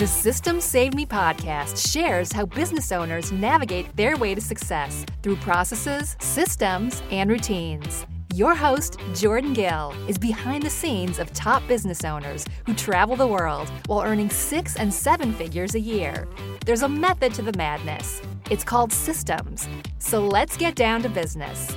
[0.00, 5.36] The Systems Saved Me podcast shares how business owners navigate their way to success through
[5.36, 8.06] processes, systems, and routines.
[8.34, 13.26] Your host, Jordan Gill, is behind the scenes of top business owners who travel the
[13.26, 16.26] world while earning six and seven figures a year.
[16.64, 18.22] There's a method to the madness.
[18.50, 19.68] It's called systems.
[19.98, 21.76] So let's get down to business.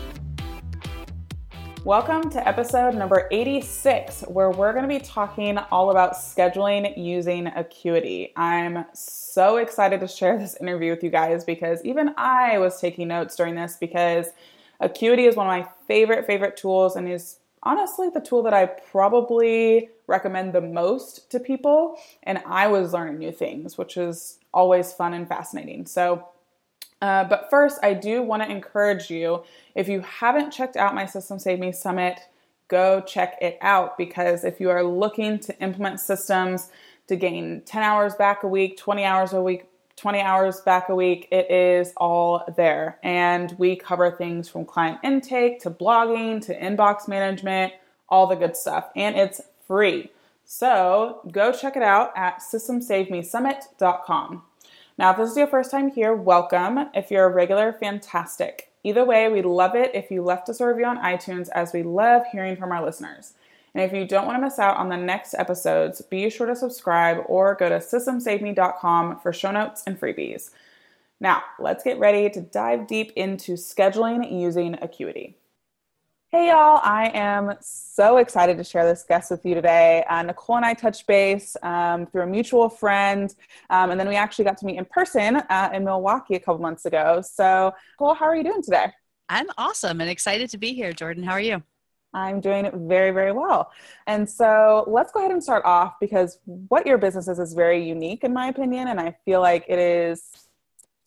[1.85, 7.47] Welcome to episode number 86, where we're going to be talking all about scheduling using
[7.47, 8.31] Acuity.
[8.37, 13.09] I'm so excited to share this interview with you guys because even I was taking
[13.09, 14.27] notes during this because
[14.79, 18.67] Acuity is one of my favorite, favorite tools and is honestly the tool that I
[18.67, 21.97] probably recommend the most to people.
[22.23, 25.85] And I was learning new things, which is always fun and fascinating.
[25.87, 26.29] So,
[27.03, 29.43] uh, but first, I do want to encourage you
[29.75, 32.17] if you haven't checked out my Systems Saved Me Summit,
[32.69, 36.71] go check it out because if you are looking to implement systems
[37.07, 39.65] to gain 10 hours back a week, 20 hours a week,
[39.97, 42.99] 20 hours back a week, it is all there.
[43.03, 47.73] And we cover things from client intake to blogging to inbox management,
[48.07, 48.87] all the good stuff.
[48.95, 50.09] And it's free.
[50.45, 54.43] So go check it out at systemssavedmesummit.com.
[54.97, 56.89] Now, if this is your first time here, welcome.
[56.93, 58.69] If you're a regular, fantastic.
[58.83, 61.81] Either way, we'd love it if you left us a review on iTunes as we
[61.81, 63.33] love hearing from our listeners.
[63.73, 66.55] And if you don't want to miss out on the next episodes, be sure to
[66.55, 70.51] subscribe or go to systemssavedme.com for show notes and freebies.
[71.19, 75.37] Now, let's get ready to dive deep into scheduling using Acuity.
[76.35, 76.79] Hey, y'all.
[76.81, 80.03] I am so excited to share this guest with you today.
[80.09, 83.31] Uh, Nicole and I touched base um, through a mutual friend,
[83.69, 86.59] um, and then we actually got to meet in person uh, in Milwaukee a couple
[86.59, 87.21] months ago.
[87.21, 88.87] So, Nicole, how are you doing today?
[89.29, 90.91] I'm awesome and excited to be here.
[90.91, 91.61] Jordan, how are you?
[92.15, 93.71] I'm doing it very, very well.
[94.07, 97.87] And so let's go ahead and start off because what your business is is very
[97.87, 98.87] unique, in my opinion.
[98.87, 100.42] And I feel like it is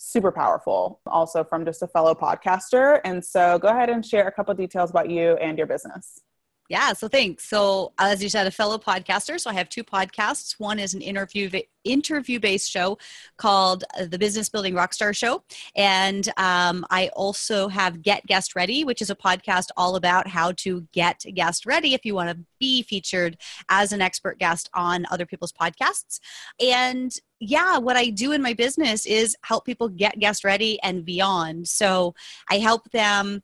[0.06, 3.00] super powerful also from just a fellow podcaster.
[3.04, 6.20] And so go ahead and share a couple details about you and your business.
[6.68, 7.48] Yeah, so thanks.
[7.48, 9.38] So, as you said, a fellow podcaster.
[9.40, 10.56] So, I have two podcasts.
[10.58, 11.48] One is an interview
[11.84, 12.98] interview based show
[13.36, 15.44] called the Business Building Rockstar Show,
[15.76, 20.52] and um, I also have Get Guest Ready, which is a podcast all about how
[20.52, 23.36] to get guest ready if you want to be featured
[23.68, 26.18] as an expert guest on other people's podcasts.
[26.60, 31.04] And yeah, what I do in my business is help people get guest ready and
[31.04, 31.68] beyond.
[31.68, 32.14] So,
[32.50, 33.42] I help them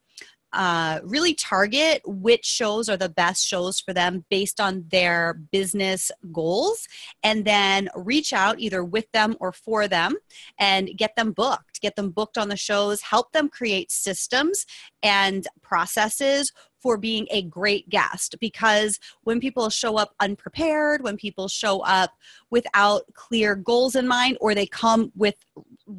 [0.53, 6.11] uh, really target which shows are the best shows for them based on their business
[6.33, 6.87] goals
[7.23, 10.15] and then reach out either with them or for them
[10.59, 14.67] and get them booked get them booked on the shows help them create systems
[15.03, 16.53] and processes
[16.83, 18.35] for being a great guest.
[18.41, 22.11] Because when people show up unprepared, when people show up
[22.51, 25.37] without clear goals in mind, or they come with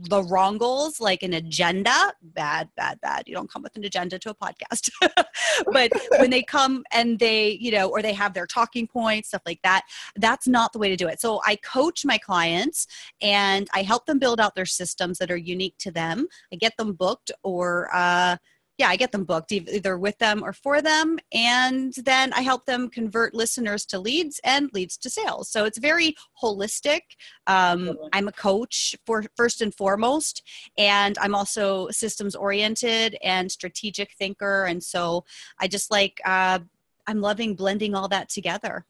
[0.01, 3.23] the wrong goals, like an agenda, bad, bad, bad.
[3.27, 4.89] You don't come with an agenda to a podcast.
[5.71, 9.41] but when they come and they, you know, or they have their talking points, stuff
[9.45, 9.83] like that,
[10.15, 11.21] that's not the way to do it.
[11.21, 12.87] So I coach my clients
[13.21, 16.27] and I help them build out their systems that are unique to them.
[16.51, 18.37] I get them booked or, uh,
[18.77, 21.19] yeah, I get them booked either with them or for them.
[21.31, 25.49] And then I help them convert listeners to leads and leads to sales.
[25.49, 27.01] So it's very holistic.
[27.45, 30.41] Um, I'm a coach for first and foremost,
[30.77, 34.65] and I'm also systems oriented and strategic thinker.
[34.65, 35.23] And so
[35.59, 36.59] I just like, uh,
[37.05, 38.85] I'm loving blending all that together.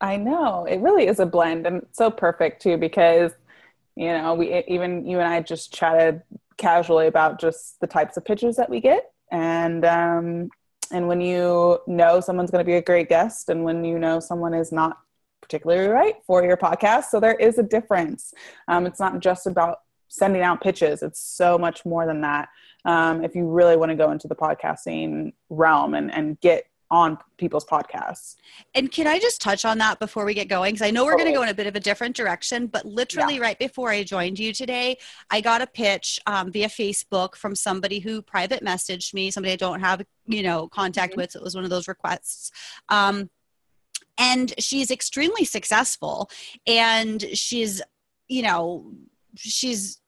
[0.00, 3.30] I know it really is a blend and so perfect too because
[3.94, 6.22] you know we even you and I just chatted
[6.56, 10.50] casually about just the types of pitches that we get and um,
[10.92, 14.20] and when you know someone's going to be a great guest and when you know
[14.20, 14.98] someone is not
[15.40, 18.32] particularly right for your podcast so there is a difference.
[18.68, 19.78] Um, it's not just about
[20.08, 22.50] sending out pitches it's so much more than that.
[22.84, 27.16] Um, if you really want to go into the podcasting realm and, and get on
[27.38, 28.36] people's podcasts.
[28.74, 30.74] And can I just touch on that before we get going?
[30.74, 32.84] Because I know we're going to go in a bit of a different direction, but
[32.84, 33.40] literally yeah.
[33.40, 34.98] right before I joined you today,
[35.30, 39.56] I got a pitch um, via Facebook from somebody who private messaged me, somebody I
[39.56, 41.22] don't have, you know, contact mm-hmm.
[41.22, 41.34] with.
[41.34, 42.52] it was one of those requests.
[42.90, 43.30] Um,
[44.18, 46.28] and she's extremely successful
[46.66, 47.80] and she's,
[48.28, 48.92] you know,
[49.34, 49.98] she's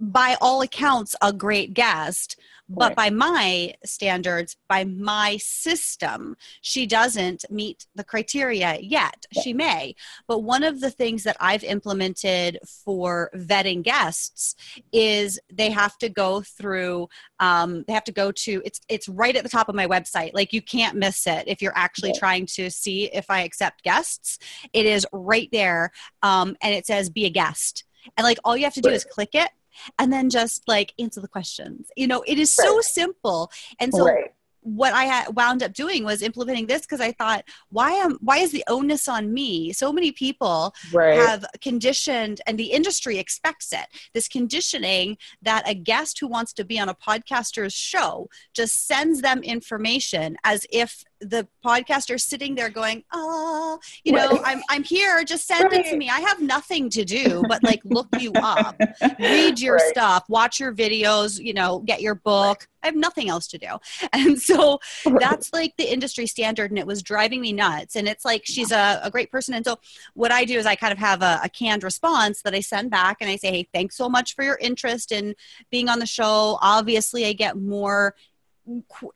[0.00, 7.44] by all accounts a great guest but by my standards by my system she doesn't
[7.50, 9.26] meet the criteria yet.
[9.42, 9.94] She may.
[10.26, 14.54] But one of the things that i've implemented for vetting guests
[14.92, 17.08] is they have to go through
[17.40, 20.32] um, they have to go to it's it's right at the top of my website.
[20.34, 21.44] Like you can't miss it.
[21.46, 22.18] If you're actually yeah.
[22.18, 24.38] trying to see if i accept guests
[24.72, 25.90] it is right there
[26.22, 27.84] um, and it says be a guest.
[28.16, 29.50] And like all you have to do is click it
[29.98, 31.90] and then just like answer the questions.
[31.96, 32.66] You know, it is right.
[32.66, 33.50] so simple.
[33.80, 34.32] And so right.
[34.62, 38.38] what I had wound up doing was implementing this because I thought, why am why
[38.38, 39.72] is the onus on me?
[39.72, 41.14] So many people right.
[41.18, 43.86] have conditioned, and the industry expects it.
[44.14, 49.22] This conditioning that a guest who wants to be on a podcaster's show just sends
[49.22, 54.42] them information as if the podcaster sitting there going, "Oh, you know, right.
[54.44, 55.24] I'm I'm here.
[55.24, 55.84] Just send right.
[55.84, 56.08] it to me.
[56.08, 58.80] I have nothing to do but like look you up,
[59.18, 59.90] read your right.
[59.90, 61.42] stuff, watch your videos.
[61.42, 62.68] You know, get your book.
[62.82, 63.78] I have nothing else to do."
[64.12, 64.80] And so
[65.20, 67.96] that's like the industry standard, and it was driving me nuts.
[67.96, 69.78] And it's like she's a, a great person, and so
[70.14, 72.90] what I do is I kind of have a, a canned response that I send
[72.90, 75.34] back, and I say, "Hey, thanks so much for your interest in
[75.70, 76.58] being on the show.
[76.62, 78.14] Obviously, I get more."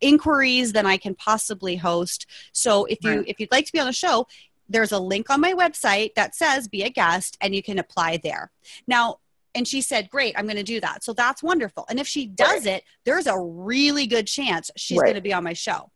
[0.00, 2.26] Inquiries than I can possibly host.
[2.52, 3.24] So if you right.
[3.28, 4.26] if you'd like to be on the show,
[4.68, 8.18] there's a link on my website that says be a guest and you can apply
[8.22, 8.50] there.
[8.86, 9.18] Now,
[9.54, 11.04] and she said, Great, I'm going to do that.
[11.04, 11.84] So that's wonderful.
[11.88, 12.76] And if she does right.
[12.76, 15.06] it, there's a really good chance she's right.
[15.06, 15.90] going to be on my show.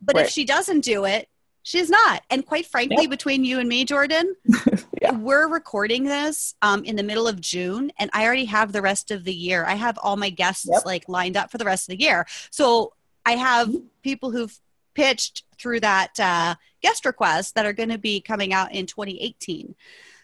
[0.00, 1.28] But if she doesn't do it,
[1.62, 2.22] she's not.
[2.30, 3.10] And quite frankly, yep.
[3.10, 4.36] between you and me, Jordan,
[5.02, 5.12] yeah.
[5.12, 9.10] we're recording this um, in the middle of June, and I already have the rest
[9.10, 9.64] of the year.
[9.64, 10.84] I have all my guests yep.
[10.84, 12.26] like lined up for the rest of the year.
[12.50, 12.92] So
[13.26, 14.56] I have people who've
[14.94, 19.74] pitched through that uh, guest request that are going to be coming out in 2018.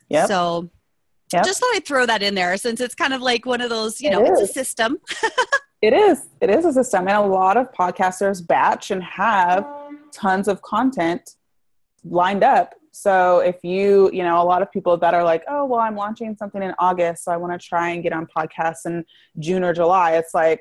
[0.08, 0.26] Yeah.
[0.26, 0.70] So
[1.32, 1.44] yep.
[1.44, 4.00] just thought I'd throw that in there since it's kind of like one of those,
[4.00, 4.40] you it know, is.
[4.40, 4.98] it's a system.
[5.82, 6.28] it is.
[6.40, 7.08] It is a system.
[7.08, 9.66] And a lot of podcasters batch and have
[10.12, 11.36] tons of content
[12.04, 12.74] lined up.
[12.92, 15.96] So if you, you know, a lot of people that are like, oh, well, I'm
[15.96, 19.04] launching something in August, so I want to try and get on podcasts in
[19.38, 20.16] June or July.
[20.16, 20.60] It's like,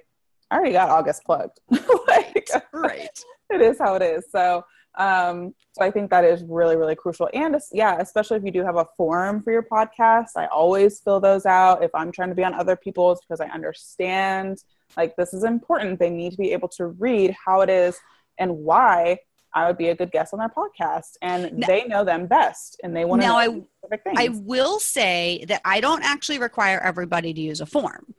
[0.52, 1.60] I already got August plugged.
[2.08, 3.20] like, right.
[3.54, 4.24] It is how it is.
[4.32, 4.64] So,
[4.98, 7.30] um, so I think that is really, really crucial.
[7.34, 11.20] And yeah, especially if you do have a forum for your podcast, I always fill
[11.20, 11.84] those out.
[11.84, 14.64] If I'm trying to be on other people's because I understand
[14.96, 16.00] like this is important.
[16.00, 18.00] They need to be able to read how it is
[18.38, 19.20] and why
[19.54, 21.18] I would be a good guest on their podcast.
[21.22, 23.62] And now, they know them best and they want to know I,
[24.16, 28.16] I will say that I don't actually require everybody to use a form.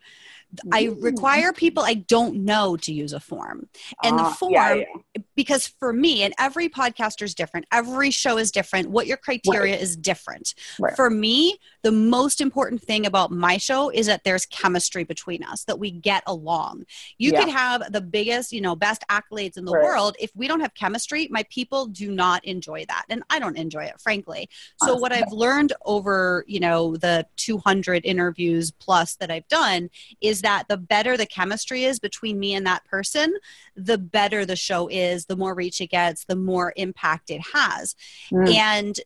[0.70, 3.69] I require people I don't know to use a form.
[4.02, 5.22] And uh, the form, yeah, yeah.
[5.43, 9.73] Because for me, and every podcaster is different, every show is different, what your criteria
[9.73, 9.83] right.
[9.83, 10.55] is different.
[10.79, 10.94] Right.
[10.94, 15.65] For me, the most important thing about my show is that there's chemistry between us,
[15.65, 16.85] that we get along.
[17.19, 17.41] You yeah.
[17.41, 19.83] could have the biggest, you know, best accolades in the right.
[19.83, 20.15] world.
[20.21, 23.06] If we don't have chemistry, my people do not enjoy that.
[23.09, 24.49] And I don't enjoy it, frankly.
[24.85, 29.91] So, what I've learned over, you know, the 200 interviews plus that I've done
[30.21, 33.35] is that the better the chemistry is between me and that person,
[33.75, 37.96] the better the show is, the more reach it gets, the more impact it has.
[38.31, 38.55] Mm.
[38.55, 39.00] And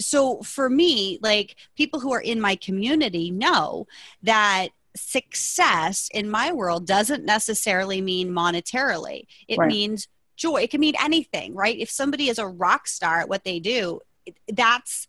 [0.00, 3.86] so for me, like people who are in my community know
[4.22, 9.26] that success in my world doesn't necessarily mean monetarily.
[9.46, 9.68] It right.
[9.68, 10.62] means joy.
[10.62, 11.78] It can mean anything, right?
[11.78, 14.00] If somebody is a rock star at what they do,
[14.48, 15.06] that's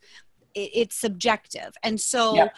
[0.54, 1.72] it's subjective.
[1.82, 2.50] And so yeah.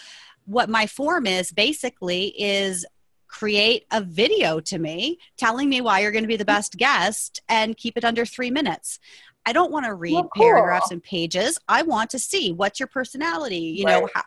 [0.45, 2.85] what my form is basically is
[3.33, 7.41] create a video to me telling me why you're going to be the best guest
[7.49, 8.99] and keep it under three minutes.
[9.43, 10.43] I don't want to read well, cool.
[10.43, 11.57] paragraphs and pages.
[11.67, 13.57] I want to see what's your personality.
[13.57, 14.01] You right.
[14.01, 14.21] know, how,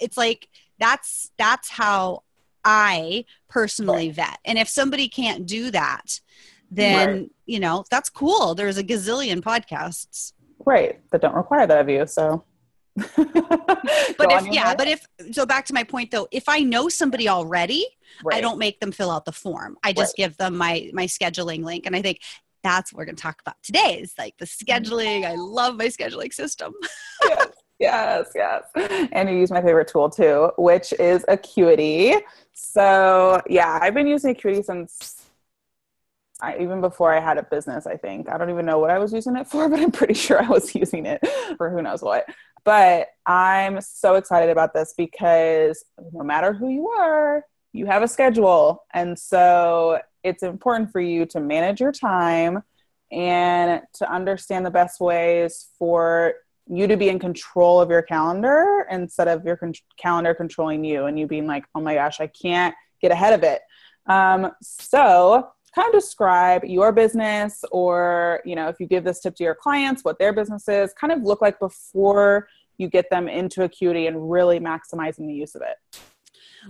[0.00, 0.48] it's like
[0.80, 2.24] that's that's how
[2.64, 4.16] I personally right.
[4.16, 4.38] vet.
[4.44, 6.20] And if somebody can't do that,
[6.72, 7.30] then right.
[7.46, 8.56] you know that's cool.
[8.56, 10.32] There's a gazillion podcasts.
[10.66, 12.04] Right, that don't require that of you.
[12.06, 12.44] So
[13.16, 17.28] but if yeah, but if so back to my point though, if I know somebody
[17.28, 17.86] already,
[18.24, 18.38] right.
[18.38, 19.76] I don't make them fill out the form.
[19.82, 20.24] I just right.
[20.24, 22.20] give them my my scheduling link and I think
[22.62, 25.24] that's what we're going to talk about today is like the scheduling.
[25.24, 26.74] I love my scheduling system.
[27.24, 29.08] yes, yes, yes.
[29.12, 32.14] And you use my favorite tool too, which is Acuity.
[32.52, 35.28] So yeah, I've been using Acuity since
[36.40, 38.28] I, even before I had a business, I think.
[38.30, 40.48] I don't even know what I was using it for, but I'm pretty sure I
[40.48, 41.26] was using it
[41.56, 42.26] for who knows what.
[42.64, 48.08] But I'm so excited about this because no matter who you are, you have a
[48.08, 48.84] schedule.
[48.92, 52.62] And so it's important for you to manage your time
[53.10, 56.34] and to understand the best ways for
[56.66, 61.06] you to be in control of your calendar instead of your con- calendar controlling you
[61.06, 63.62] and you being like, oh my gosh, I can't get ahead of it.
[64.06, 69.36] Um, so kind of describe your business or, you know, if you give this tip
[69.36, 72.48] to your clients, what their business is, kind of look like before
[72.78, 76.00] you get them into Acuity and really maximizing the use of it.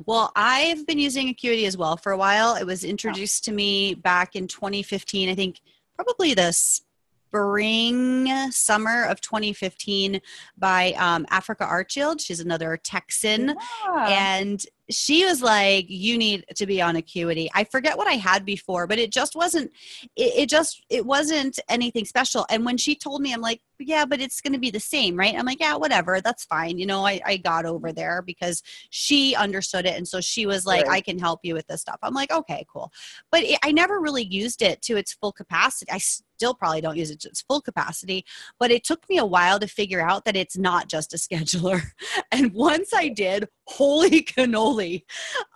[0.06, 2.54] Well, I've been using Acuity as well for a while.
[2.54, 5.60] It was introduced to me back in 2015, I think
[5.96, 10.20] probably the spring, summer of 2015
[10.56, 12.20] by um, Africa Archield.
[12.20, 13.54] She's another Texan.
[13.84, 14.06] Yeah.
[14.08, 17.48] And she was like, You need to be on Acuity.
[17.54, 19.70] I forget what I had before, but it just wasn't,
[20.16, 22.46] it, it just, it wasn't anything special.
[22.50, 25.16] And when she told me, I'm like, Yeah, but it's going to be the same,
[25.16, 25.34] right?
[25.36, 26.20] I'm like, Yeah, whatever.
[26.20, 26.78] That's fine.
[26.78, 29.96] You know, I, I got over there because she understood it.
[29.96, 30.96] And so she was like, right.
[30.96, 31.98] I can help you with this stuff.
[32.02, 32.92] I'm like, Okay, cool.
[33.30, 35.90] But it, I never really used it to its full capacity.
[35.90, 38.24] I still probably don't use it to its full capacity,
[38.60, 41.82] but it took me a while to figure out that it's not just a scheduler.
[42.30, 45.04] And once I did, holy cannoli,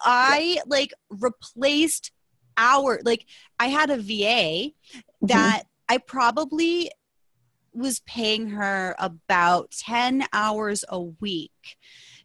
[0.00, 2.10] I like replaced
[2.56, 3.26] our, like,
[3.58, 5.26] I had a VA mm-hmm.
[5.26, 5.94] that mm-hmm.
[5.94, 6.90] I probably
[7.72, 11.76] was paying her about 10 hours a week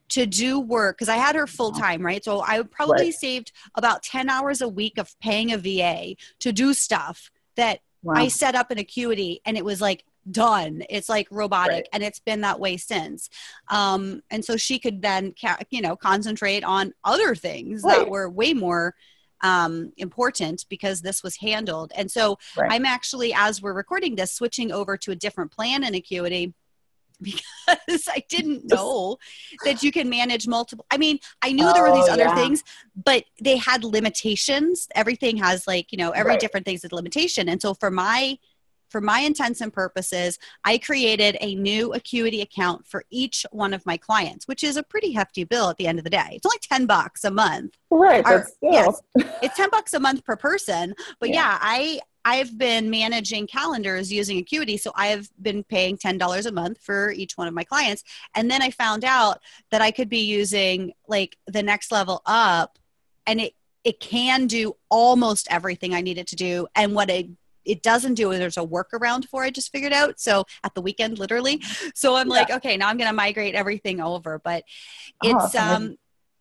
[0.10, 2.24] to do work because I had her full time, right?
[2.24, 3.13] So I probably right.
[3.13, 8.13] saved about 10 hours a week of paying a VA to do stuff that wow.
[8.16, 10.84] I set up an acuity and it was like done.
[10.89, 11.89] It's like robotic right.
[11.92, 13.30] and it's been that way since.
[13.70, 15.34] Um, and so she could then,
[15.70, 18.00] you know, concentrate on other things right.
[18.00, 18.96] that were way more
[19.41, 21.91] um, important because this was handled.
[21.96, 22.72] And so right.
[22.72, 26.53] I'm actually, as we're recording this, switching over to a different plan in Acuity
[27.22, 29.17] because I didn't know
[29.63, 30.86] that you can manage multiple.
[30.91, 32.36] I mean, I knew oh, there were these oh, other yeah.
[32.36, 32.63] things,
[32.96, 34.88] but they had limitations.
[34.94, 36.39] Everything has like, you know, every right.
[36.39, 37.50] different thing's a limitation.
[37.50, 38.38] And so for my
[38.89, 43.86] for my intents and purposes, I created a new Acuity account for each one of
[43.86, 46.29] my clients, which is a pretty hefty bill at the end of the day.
[46.32, 47.77] It's only 10 bucks a month.
[47.89, 48.24] Right.
[48.25, 50.96] Or, yes, it's 10 bucks a month per person.
[51.20, 55.98] But yeah, yeah I I've been managing calendars using Acuity, so I have been paying
[55.98, 58.03] $10 a month for each one of my clients.
[58.36, 59.39] And then I found out
[59.72, 62.79] that I could be using like the next level up
[63.25, 63.53] and it
[63.86, 66.67] it can do almost everything I need it to do.
[66.75, 67.27] And what it
[67.67, 70.19] it doesn't do it, there's a workaround for I just figured out.
[70.19, 71.62] So at the weekend, literally.
[71.93, 72.33] So I'm yeah.
[72.33, 74.39] like, okay, now I'm gonna migrate everything over.
[74.43, 74.63] But
[75.24, 75.97] oh, it's oh, um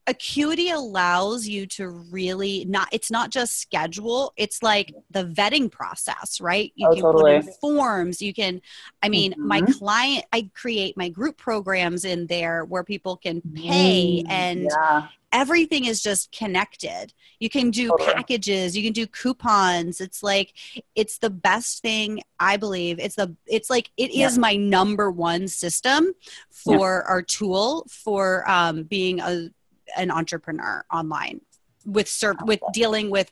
[0.06, 6.40] acuity allows you to really not it's not just schedule it's like the vetting process
[6.40, 7.36] right you oh, can totally.
[7.36, 8.60] put in forms you can
[9.02, 9.48] i mean mm-hmm.
[9.48, 14.68] my client i create my group programs in there where people can pay mm, and
[14.70, 15.08] yeah.
[15.36, 18.14] Everything is just connected you can do totally.
[18.14, 20.54] packages you can do coupons it's like
[20.94, 24.26] it's the best thing i believe it's the it's like it yeah.
[24.26, 26.10] is my number one system
[26.50, 27.12] for yeah.
[27.12, 29.50] our tool for um, being a
[29.96, 31.40] an entrepreneur online
[31.84, 33.30] with serve with dealing with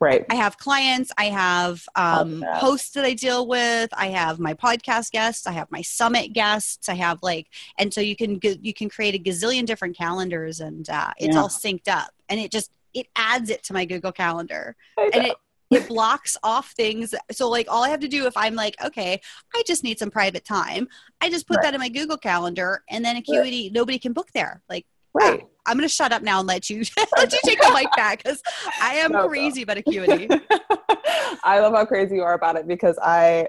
[0.00, 4.54] right i have clients i have um, hosts that i deal with i have my
[4.54, 8.74] podcast guests i have my summit guests i have like and so you can you
[8.74, 11.40] can create a gazillion different calendars and uh, it's yeah.
[11.40, 15.36] all synced up and it just it adds it to my google calendar and it
[15.70, 19.20] it blocks off things so like all i have to do if i'm like okay
[19.54, 20.88] i just need some private time
[21.20, 21.64] i just put right.
[21.64, 23.72] that in my google calendar and then acuity right.
[23.72, 26.78] nobody can book there like right I'm going to shut up now and let you
[27.16, 28.42] let you take the mic back because
[28.80, 30.28] I am no, crazy about acuity.
[31.44, 33.48] I love how crazy you are about it because I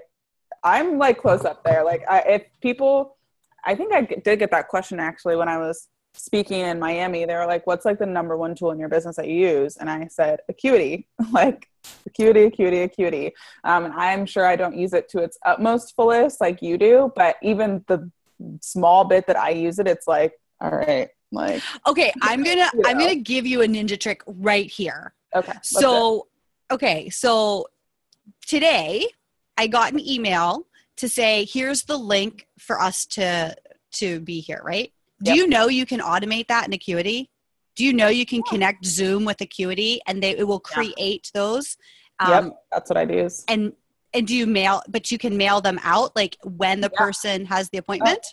[0.62, 1.84] I'm like close up there.
[1.84, 3.16] Like I, if people,
[3.64, 7.24] I think I did get that question actually when I was speaking in Miami.
[7.24, 9.76] They were like, "What's like the number one tool in your business that you use?"
[9.76, 11.68] And I said, "Acuity." like
[12.06, 13.32] acuity, acuity, acuity.
[13.64, 17.12] Um, and I'm sure I don't use it to its utmost fullest like you do,
[17.16, 18.10] but even the
[18.60, 22.80] small bit that I use it, it's like, all right, like okay i'm gonna you
[22.80, 22.88] know.
[22.88, 26.26] i'm gonna give you a ninja trick right here okay so
[26.70, 27.66] okay so
[28.46, 29.06] today
[29.56, 33.54] i got an email to say here's the link for us to
[33.92, 35.36] to be here right do yep.
[35.36, 37.30] you know you can automate that in acuity
[37.76, 41.40] do you know you can connect zoom with acuity and they it will create yeah.
[41.40, 41.76] those
[42.18, 43.72] um, yep, that's what i do and
[44.12, 46.98] and do you mail but you can mail them out like when the yeah.
[46.98, 48.24] person has the appointment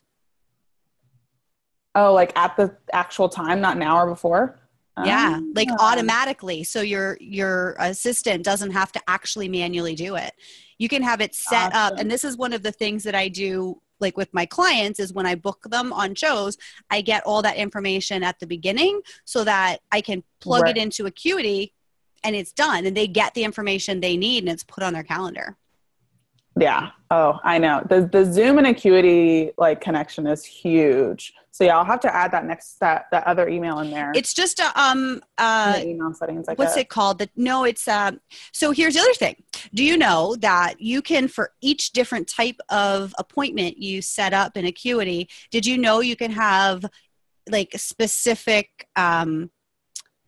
[1.97, 4.59] oh like at the actual time, not an hour before?
[5.03, 5.75] Yeah, um, like oh.
[5.79, 6.63] automatically.
[6.63, 10.33] So your your assistant doesn't have to actually manually do it.
[10.77, 11.93] You can have it set awesome.
[11.93, 11.99] up.
[11.99, 15.13] And this is one of the things that I do like with my clients is
[15.13, 16.57] when I book them on shows,
[16.89, 20.77] I get all that information at the beginning so that I can plug right.
[20.77, 21.73] it into Acuity
[22.23, 25.03] and it's done and they get the information they need and it's put on their
[25.03, 25.57] calendar.
[26.59, 26.91] Yeah.
[27.09, 27.83] Oh, I know.
[27.89, 31.33] The the Zoom and Acuity like connection is huge.
[31.51, 34.11] So yeah, I'll have to add that next that that other email in there.
[34.13, 36.45] It's just a um uh email settings.
[36.55, 37.17] What's it called?
[37.19, 38.19] That no, it's um.
[38.51, 39.41] So here's the other thing.
[39.73, 44.55] Do you know that you can for each different type of appointment you set up
[44.55, 45.29] in Acuity?
[45.49, 46.85] Did you know you can have
[47.49, 49.49] like specific um,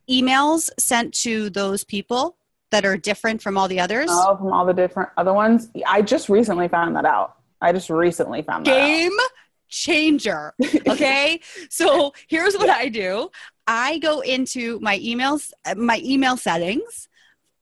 [0.09, 2.38] emails sent to those people?
[2.71, 4.07] That are different from all the others?
[4.09, 5.69] Oh, from all the different other ones.
[5.87, 7.35] I just recently found that out.
[7.61, 9.29] I just recently found that Game out.
[9.67, 10.53] changer.
[10.87, 11.39] Okay.
[11.69, 13.29] so here's what I do.
[13.67, 17.07] I go into my emails, my email settings,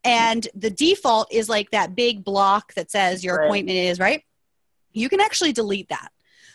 [0.03, 3.45] and the default is like that big block that says your right.
[3.45, 4.23] appointment is right.
[4.93, 6.09] You can actually delete that.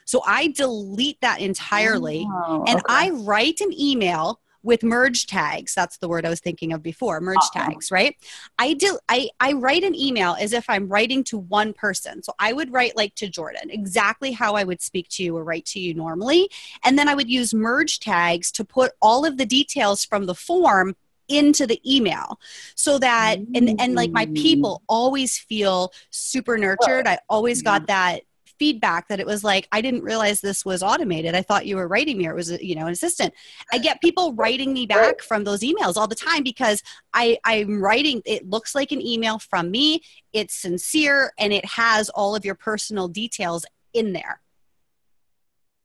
[0.04, 2.84] So I delete that entirely oh, and okay.
[2.88, 5.74] I write an email with merge tags.
[5.74, 7.70] That's the word i was thinking of before merge uh-huh.
[7.70, 8.16] tags right?
[8.58, 12.22] I do I, I write an email as if i'm writing to one person.
[12.22, 15.44] So i would write like to jordan exactly how i would speak to you or
[15.44, 16.48] write to you normally.
[16.84, 20.34] And then i would use merge tags to put all of the details from the
[20.34, 20.94] form
[21.28, 22.38] into the email
[22.74, 24.84] so that and and like my people mm.
[24.88, 27.06] always feel super nurtured.
[27.06, 28.22] I always got that
[28.58, 31.34] feedback that it was like i didn't realize this was automated.
[31.34, 33.32] I thought you were writing me or it was you know an assistant.
[33.72, 36.82] I get people writing me back from those emails all the time because
[37.14, 40.02] i i'm writing it looks like an email from me.
[40.32, 44.40] It's sincere and it has all of your personal details in there.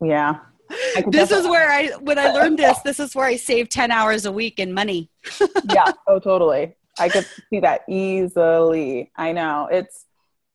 [0.02, 0.40] Yeah.
[1.08, 4.26] This is where i when i learned this this is where i save 10 hours
[4.26, 5.10] a week in money.
[5.74, 5.92] Yeah.
[6.08, 6.76] Oh totally.
[7.00, 9.12] I could see that easily.
[9.16, 9.68] I know.
[9.72, 10.06] It's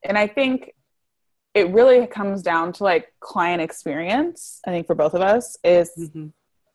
[0.05, 0.73] and i think
[1.55, 5.91] it really comes down to like client experience i think for both of us is
[5.99, 6.27] mm-hmm.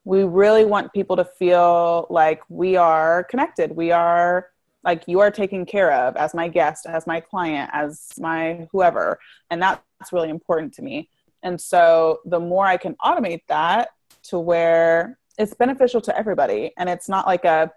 [0.06, 3.72] we really want people to feel like we are connected.
[3.72, 4.50] We are
[4.84, 9.20] like you are taken care of as my guest as my client as my whoever.
[9.50, 11.10] And that's really important to me.
[11.44, 13.90] And so the more i can automate that
[14.24, 17.72] to where it's beneficial to everybody and it's not like a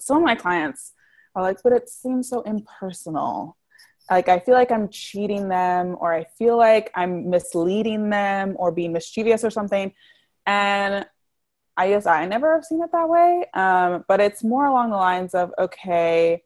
[0.00, 0.92] some of my clients
[1.34, 3.56] are like but it seems so impersonal
[4.10, 8.70] like I feel like I'm cheating them or I feel like I'm misleading them or
[8.70, 9.92] being mischievous or something.
[10.46, 11.06] And
[11.76, 13.46] I guess I never have seen it that way.
[13.54, 16.42] Um, but it's more along the lines of okay,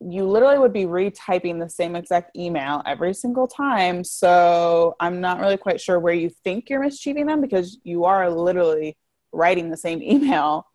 [0.00, 4.04] you literally would be retyping the same exact email every single time.
[4.04, 8.30] So I'm not really quite sure where you think you're mischieving them because you are
[8.30, 8.96] literally
[9.32, 10.66] writing the same email.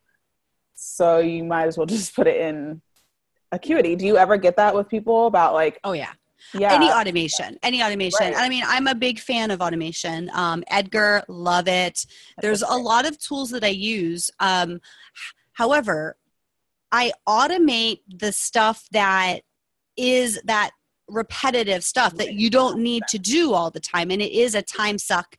[0.76, 2.82] So you might as well just put it in
[3.54, 3.96] acuity.
[3.96, 6.12] Do you ever get that with people about like oh yeah.
[6.54, 6.74] yeah.
[6.74, 8.20] any automation any automation.
[8.20, 8.36] Right.
[8.36, 10.30] i mean i'm a big fan of automation.
[10.34, 12.06] Um, edgar love it.
[12.42, 14.30] There's a lot of tools that i use.
[14.40, 14.82] Um,
[15.54, 16.18] however
[16.92, 19.42] i automate the stuff that
[19.96, 20.72] is that
[21.08, 24.62] repetitive stuff that you don't need to do all the time and it is a
[24.62, 25.38] time suck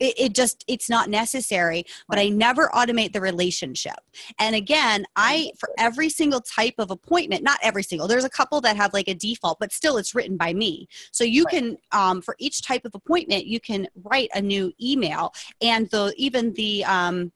[0.00, 4.00] it, it just it's not necessary but i never automate the relationship.
[4.38, 8.60] And again i for every single type of appointment not every single there's a couple
[8.62, 10.88] that have like a default but still it's written by me.
[11.12, 11.54] So you right.
[11.54, 16.12] can um, for each type of appointment you can write a new email and the
[16.16, 17.32] even the um,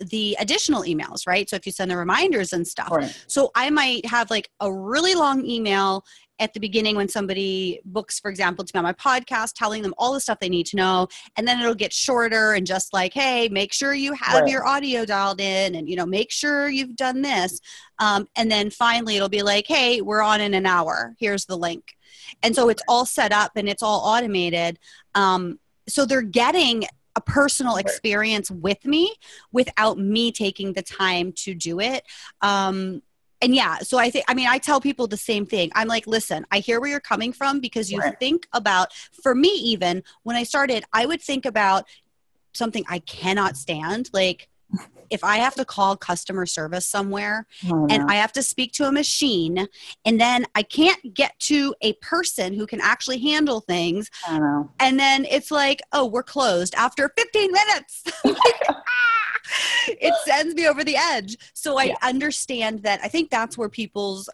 [0.00, 1.48] the additional emails, right?
[1.48, 2.90] So if you send the reminders and stuff.
[2.90, 3.24] Right.
[3.26, 6.04] So I might have like a really long email
[6.38, 9.94] at the beginning when somebody books, for example, to be on my podcast, telling them
[9.96, 11.08] all the stuff they need to know.
[11.36, 14.50] And then it'll get shorter and just like, hey, make sure you have right.
[14.50, 17.60] your audio dialed in and, you know, make sure you've done this.
[17.98, 21.14] Um, and then finally it'll be like, hey, we're on in an hour.
[21.18, 21.96] Here's the link.
[22.42, 24.78] And so it's all set up and it's all automated.
[25.14, 26.84] Um, so they're getting
[27.16, 29.12] a personal experience with me
[29.50, 32.04] without me taking the time to do it.
[32.42, 33.02] Um,
[33.42, 35.70] and yeah, so I think, I mean, I tell people the same thing.
[35.74, 38.18] I'm like, listen, I hear where you're coming from because you right.
[38.18, 41.86] think about, for me, even when I started, I would think about
[42.54, 44.10] something I cannot stand.
[44.12, 44.48] Like,
[45.10, 48.88] if I have to call customer service somewhere oh, and I have to speak to
[48.88, 49.68] a machine
[50.04, 54.10] and then I can't get to a person who can actually handle things.
[54.80, 58.04] And then it's like, oh, we're closed after 15 minutes.
[59.88, 61.36] it sends me over the edge.
[61.54, 61.94] So I yeah.
[62.02, 63.00] understand that.
[63.02, 64.28] I think that's where people's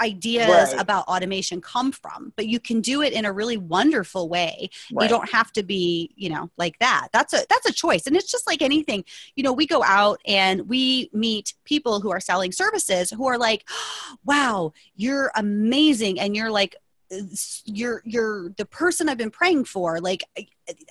[0.00, 0.80] ideas right.
[0.80, 5.04] about automation come from but you can do it in a really wonderful way right.
[5.04, 8.16] you don't have to be you know like that that's a that's a choice and
[8.16, 12.20] it's just like anything you know we go out and we meet people who are
[12.20, 13.68] selling services who are like
[14.24, 16.76] wow you're amazing and you're like
[17.64, 20.00] you're you're the person I've been praying for.
[20.00, 20.24] Like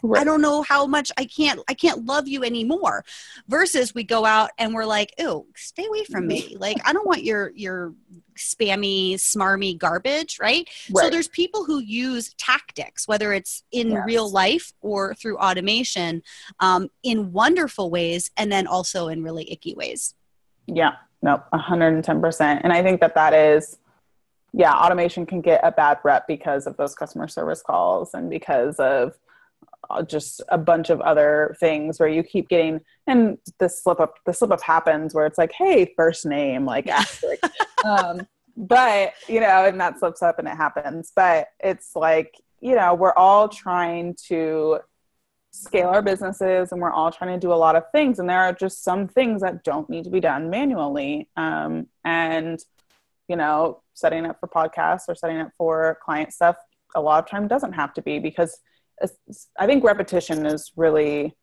[0.02, 0.22] Right.
[0.22, 3.06] I don't know how much I can't I can't love you anymore.
[3.48, 6.56] Versus we go out and we're like, oh, stay away from me.
[6.60, 7.94] Like I don't want your your
[8.36, 10.68] spammy, smarmy garbage, right?
[10.96, 14.04] So there's people who use tactics, whether it's in Yes.
[14.06, 16.24] real life or through automation,
[16.60, 20.14] um, in wonderful ways, and then also in really icky ways.
[20.68, 22.62] Yeah, no, 110%.
[22.64, 23.78] And I think that that is,
[24.54, 28.80] yeah, automation can get a bad rep because of those customer service calls and because
[28.80, 29.18] of
[29.90, 34.16] uh, just a bunch of other things where you keep getting, and the slip up,
[34.26, 37.44] the slip up happens where it's like, hey, first name, like asterisk.
[37.86, 41.12] um, but, you know, and that slips up and it happens.
[41.16, 44.80] But it's like, you know, we're all trying to
[45.52, 48.42] scale our businesses and we're all trying to do a lot of things and there
[48.42, 52.64] are just some things that don't need to be done manually um, and
[53.28, 56.56] you know setting up for podcasts or setting up for client stuff
[56.96, 58.60] a lot of time doesn't have to be because
[59.60, 61.36] i think repetition is really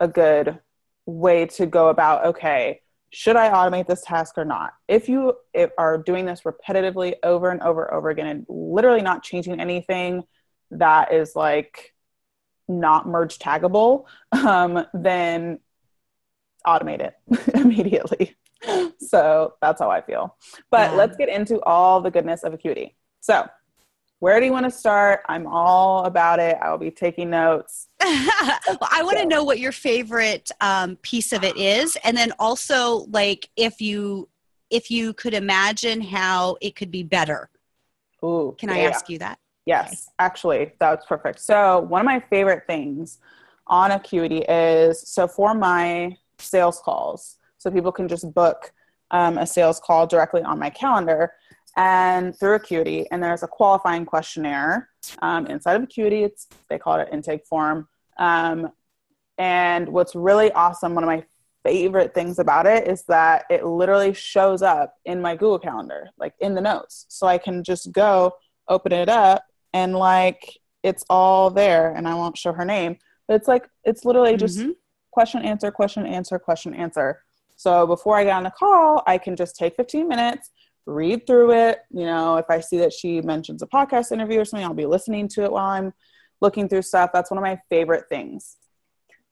[0.00, 0.58] a good
[1.06, 5.34] way to go about okay should i automate this task or not if you
[5.78, 10.22] are doing this repetitively over and over and over again and literally not changing anything
[10.70, 11.94] that is like
[12.70, 15.58] not merge taggable, um, then
[16.66, 17.14] automate it
[17.54, 18.36] immediately.
[18.98, 20.36] So that's how I feel.
[20.70, 20.96] But Yeah.
[20.98, 22.96] let's get into all the goodness of Acuity.
[23.20, 23.48] So,
[24.18, 25.22] where do you want to start?
[25.28, 26.58] I'm all about it.
[26.60, 27.88] I will be taking notes.
[28.00, 32.32] well, I want to know what your favorite um, piece of it is, and then
[32.38, 34.28] also like if you
[34.68, 37.50] if you could imagine how it could be better.
[38.22, 39.38] Ooh, Can I ask you that?
[39.66, 41.40] Yes, actually, that's perfect.
[41.40, 43.18] So, one of my favorite things
[43.66, 48.72] on Acuity is so for my sales calls, so people can just book
[49.12, 51.32] um, a sales call directly on my calendar
[51.76, 54.88] and through Acuity, and there's a qualifying questionnaire
[55.22, 56.24] um, inside of Acuity.
[56.24, 57.86] It's they call it an intake form.
[58.18, 58.72] Um,
[59.38, 61.24] and what's really awesome, one of my
[61.64, 66.34] favorite things about it is that it literally shows up in my Google Calendar, like
[66.40, 67.06] in the notes.
[67.08, 68.32] So I can just go
[68.68, 72.96] open it up and like it's all there and I won't show her name.
[73.28, 74.74] But it's like it's literally just Mhm.
[75.12, 77.22] question answer question answer question answer.
[77.60, 80.48] So before I get on the call, I can just take 15 minutes,
[80.86, 81.80] read through it.
[81.90, 84.86] You know, if I see that she mentions a podcast interview or something, I'll be
[84.86, 85.92] listening to it while I'm
[86.40, 87.10] looking through stuff.
[87.12, 88.56] That's one of my favorite things.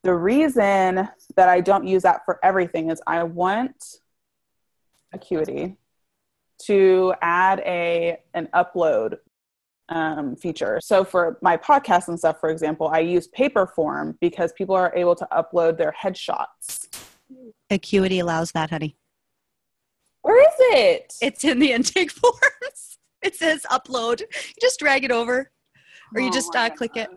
[0.03, 3.83] The reason that I don't use that for everything is I want
[5.14, 5.79] Acuity
[6.67, 9.17] to add a an upload
[9.88, 10.81] um, feature.
[10.83, 15.14] So for my podcast and stuff, for example, I use Paperform because people are able
[15.14, 17.08] to upload their headshots.
[17.71, 18.97] Acuity allows that, honey.
[20.23, 21.14] Where is it?
[21.21, 22.99] It's in the intake forms.
[23.23, 24.21] It says upload.
[24.21, 25.51] You just drag it over,
[26.14, 27.09] or you Oh just my uh, click it.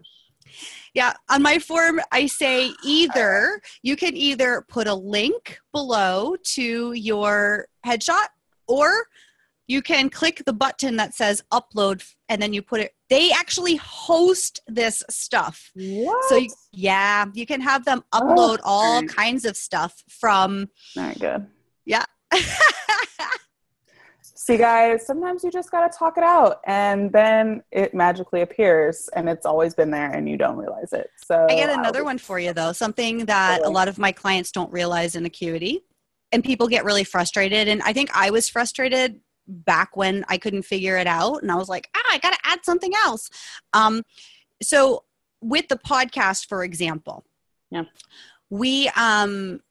[0.93, 6.93] Yeah, on my form, I say either you can either put a link below to
[6.93, 8.27] your headshot
[8.67, 9.05] or
[9.67, 12.93] you can click the button that says upload and then you put it.
[13.09, 15.71] They actually host this stuff.
[15.75, 16.29] What?
[16.29, 19.09] So, you, yeah, you can have them oh, upload all alright.
[19.09, 20.69] kinds of stuff from.
[20.97, 21.47] All right, good.
[21.85, 22.05] Yeah.
[24.21, 29.07] See, guys, sometimes you just got to talk it out and then it magically appears
[29.15, 31.11] and it's always been there and you don't realize it.
[31.23, 33.99] So I get I'll another be- one for you though, something that a lot of
[33.99, 35.85] my clients don't realize in Acuity.
[36.31, 37.67] And people get really frustrated.
[37.67, 41.41] And I think I was frustrated back when I couldn't figure it out.
[41.41, 43.29] And I was like, ah, I got to add something else.
[43.73, 44.03] Um,
[44.61, 45.03] so
[45.41, 47.25] with the podcast, for example,
[47.69, 47.83] Yeah.
[48.49, 49.61] we, um,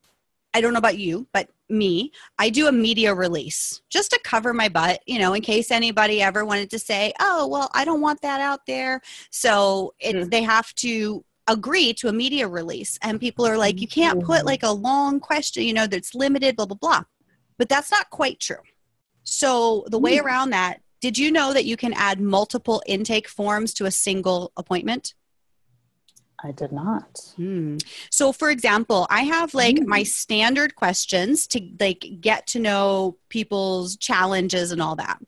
[0.52, 4.52] I don't know about you, but me, I do a media release just to cover
[4.52, 8.00] my butt, you know, in case anybody ever wanted to say, oh, well, I don't
[8.00, 9.00] want that out there.
[9.30, 10.30] So it, Mhm.
[10.30, 12.98] they have to agree to a media release.
[13.02, 14.46] And people are like, you can't put Mhm.
[14.46, 17.02] like a long question, you know, that's limited, blah, blah, blah.
[17.56, 18.62] But that's not quite true.
[19.24, 20.24] So the way Mm.
[20.24, 24.52] around that, did you know that you can add multiple intake forms to a single
[24.56, 25.14] appointment?
[26.42, 27.34] I did not.
[28.10, 29.86] So for example, I have like Mm.
[29.86, 35.18] my standard questions to like get to know people's challenges and all that.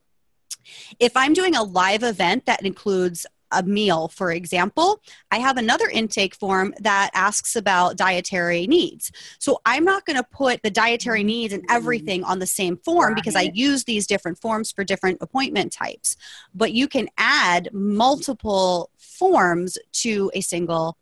[0.99, 5.89] If I'm doing a live event that includes a meal, for example, I have another
[5.89, 9.11] intake form that asks about dietary needs.
[9.39, 11.27] So I'm not going to put the dietary mm-hmm.
[11.27, 15.19] needs and everything on the same form because I use these different forms for different
[15.21, 16.17] appointment types.
[16.55, 20.97] But you can add multiple forms to a single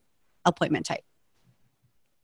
[0.44, 1.04] appointment type.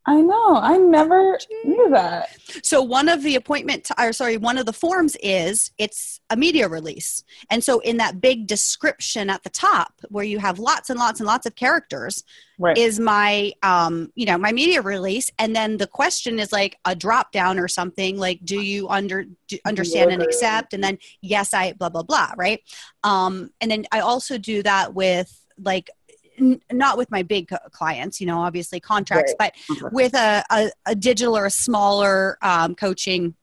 [0.08, 0.54] I know.
[0.56, 2.28] I never knew that.
[2.62, 6.36] So one of the appointment, t- or sorry, one of the forms is it's a
[6.36, 10.90] media release, and so in that big description at the top where you have lots
[10.90, 12.22] and lots and lots of characters,
[12.58, 12.78] Right.
[12.78, 16.94] is my um you know my media release, and then the question is like a
[16.94, 21.52] drop down or something like do you under do, understand and accept, and then yes
[21.52, 22.60] I blah blah blah right,
[23.02, 25.90] um and then I also do that with like.
[26.38, 29.52] N- Not with my big clients, you know, obviously contracts, Right.
[29.68, 33.34] but with a, a, a digital or a smaller um, coaching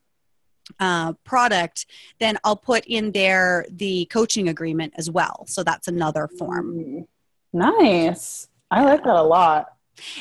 [0.80, 1.86] uh, product,
[2.20, 5.44] then I'll put in there the coaching agreement as well.
[5.46, 7.06] So that's another form.
[7.52, 8.48] Nice.
[8.70, 9.73] I like that a lot.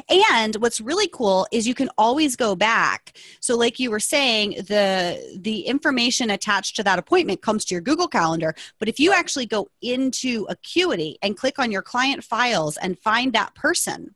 [0.10, 3.18] And what's really cool is you can always go back.
[3.40, 7.82] So like you were saying, the the information attached to that appointment comes to your
[7.82, 12.78] Google Calendar, but if you actually go into Acuity and click on your client files
[12.78, 14.16] and find that person,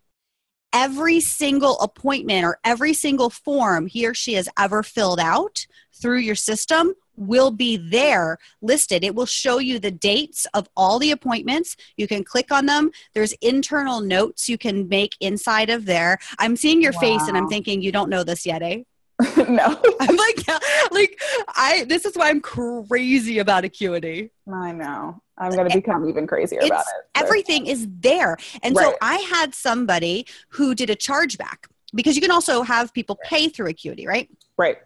[0.74, 6.20] every single appointment or every single form he or she has ever filled out through
[6.20, 9.04] your system will be there listed.
[9.04, 11.76] It will show you the dates of all the appointments.
[11.98, 12.92] You can click on them.
[13.14, 16.20] There's internal notes you can make inside of there.
[16.40, 18.84] I'm seeing your face and I'm thinking you don't know this yet, eh?
[19.50, 19.82] no.
[20.00, 20.60] I'm like, yeah,
[20.92, 21.20] like
[21.56, 21.86] I.
[21.90, 24.30] This is why I'm crazy about Acuity.
[24.52, 25.22] I know.
[25.40, 26.86] I'm going to become even crazier It's about it.
[26.86, 32.22] so- Everything is there, and so I had somebody who did a chargeback because you
[32.22, 34.30] can also have people pay through Acuity, right?
[34.58, 34.78] Right.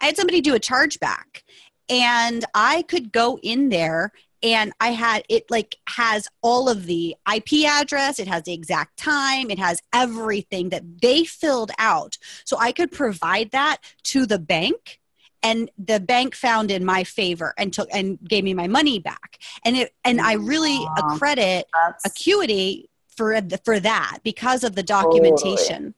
[0.00, 1.42] I had somebody do a chargeback
[1.88, 7.16] and I could go in there and I had it like has all of the
[7.34, 12.18] IP address, it has the exact time, it has everything that they filled out.
[12.44, 15.00] So I could provide that to the bank
[15.42, 19.38] and the bank found in my favor and took and gave me my money back.
[19.64, 20.94] And it and I really Wow.
[20.98, 25.94] accredit That's, Acuity for for that because of the documentation.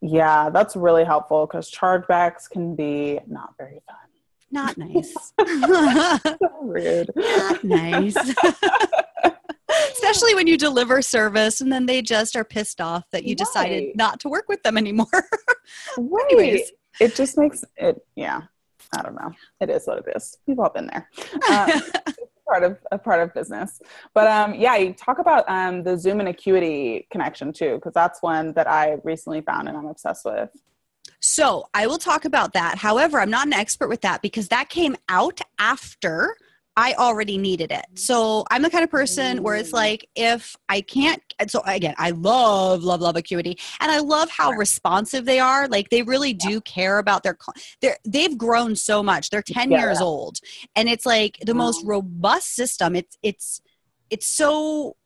[0.00, 3.96] yeah, that's really helpful because chargebacks can be not very fun.
[4.56, 5.14] Not nice.
[6.24, 7.10] So rude.
[7.14, 8.16] Not nice.
[9.92, 13.94] Especially when you deliver service and then they just are pissed off that you decided
[13.96, 15.06] not to work with them anymore.
[15.98, 16.24] Right.
[16.30, 16.72] Anyways.
[17.00, 18.42] It just makes it, yeah.
[18.96, 19.32] I don't know.
[19.60, 20.38] It is what it is.
[20.46, 21.10] We've all been there.
[21.50, 21.82] Um,
[22.48, 23.80] part of a part of business.
[24.14, 28.22] But um, yeah, you talk about um, the Zoom and Acuity connection too, because that's
[28.22, 30.50] one that I recently found and I'm obsessed with.
[31.26, 32.78] So I will talk about that.
[32.78, 36.36] However, I'm not an expert with that because that came out after
[36.76, 37.84] I already needed it.
[37.94, 42.10] So I'm the kind of person where it's like if I can't so again, I
[42.10, 45.66] love love love acuity and I love how responsive they are.
[45.66, 47.36] Like they really do care about their
[47.80, 49.30] they're they've grown so much.
[49.30, 49.80] They're 10 Yeah.
[49.80, 50.38] years old
[50.76, 51.58] and it's like the mm-hmm.
[51.58, 52.94] most robust system.
[52.94, 53.60] It's it's
[54.10, 54.96] it's so.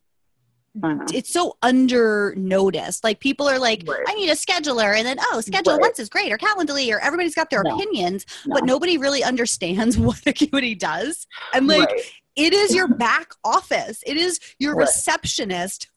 [1.12, 3.02] It's so under noticed.
[3.02, 4.00] Like people are like, Right.
[4.06, 5.80] I need a scheduler, and then oh, schedule Right.
[5.80, 7.74] once is great, or Calendly, or everybody's got their No.
[7.76, 8.54] opinions, No.
[8.54, 11.26] but nobody really understands what Acuity does.
[11.52, 12.00] And like, Right.
[12.37, 14.02] it is your back office.
[14.06, 15.88] It is your receptionist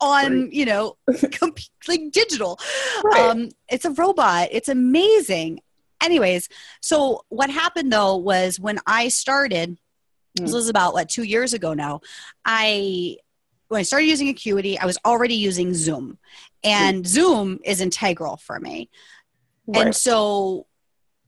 [0.00, 0.96] on you know
[1.32, 2.56] comp- like digital
[3.18, 5.58] um it's a robot it's amazing
[6.00, 6.48] anyways
[6.80, 9.76] so what happened though was when i started
[10.36, 10.54] this Mm.
[10.54, 12.00] was about what two years ago now
[12.44, 13.16] i
[13.68, 16.18] when i started using acuity i was already using zoom
[16.64, 18.90] and zoom is integral for me
[19.74, 20.66] and so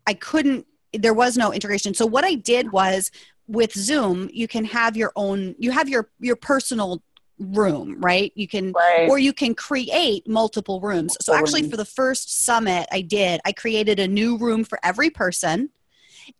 [0.06, 1.94] I couldn't, there was no integration.
[1.94, 3.10] So what I did was
[3.46, 7.02] with Zoom, you can have your own, you have your, your personal
[7.38, 8.32] room, right?
[8.34, 9.08] You can, Right.
[9.08, 11.16] or you can create multiple rooms.
[11.20, 15.10] So actually for the first summit I did, I created a new room for every
[15.10, 15.70] person.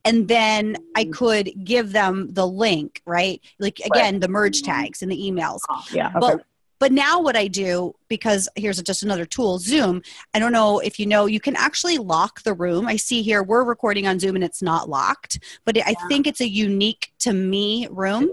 [0.04, 1.12] And then I Mm.
[1.12, 3.40] could give them the link, right?
[3.58, 5.60] Like again, the merge tags and the emails.
[5.92, 6.08] yeah.
[6.08, 6.18] Okay.
[6.20, 6.46] But
[6.78, 10.00] but now what I do because here's just another tool, Zoom.
[10.32, 12.86] I don't know if you know, you can actually lock the room.
[12.86, 16.40] I see here we're recording on Zoom and it's not locked, but I think it's
[16.40, 18.30] a unique to me room.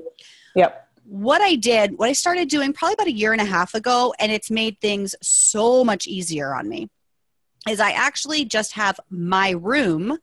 [0.56, 0.88] yep.
[1.04, 4.14] What I did, what I started doing probably about a year and a half ago,
[4.20, 6.90] and it's made things so much easier on me,
[7.70, 10.18] is I actually just have my room,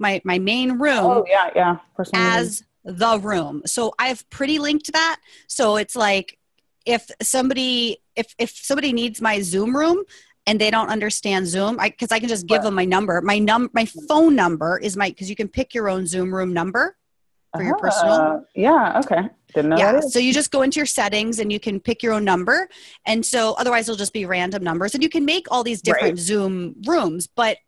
[0.00, 1.76] my my main room Oh yeah, yeah.
[1.96, 3.62] Personal as the room.
[3.66, 5.20] So I've pretty linked that.
[5.46, 6.38] So it's like
[6.86, 10.02] if somebody if if somebody needs my Zoom room
[10.46, 12.64] and they don't understand Zoom, I because I can just give Right.
[12.64, 13.20] them my number.
[13.20, 16.52] My num my phone number is my because you can pick your own Zoom room
[16.52, 16.96] number.
[17.56, 18.14] for your personal?
[18.14, 19.00] Ah, Yeah.
[19.00, 19.28] Okay.
[19.54, 20.00] Didn't know yeah.
[20.00, 22.68] So you just go into your settings and you can pick your own number.
[23.06, 24.94] And so otherwise it'll just be random numbers.
[24.94, 26.18] And you can make all these different Right.
[26.18, 27.26] Zoom rooms.
[27.26, 27.58] But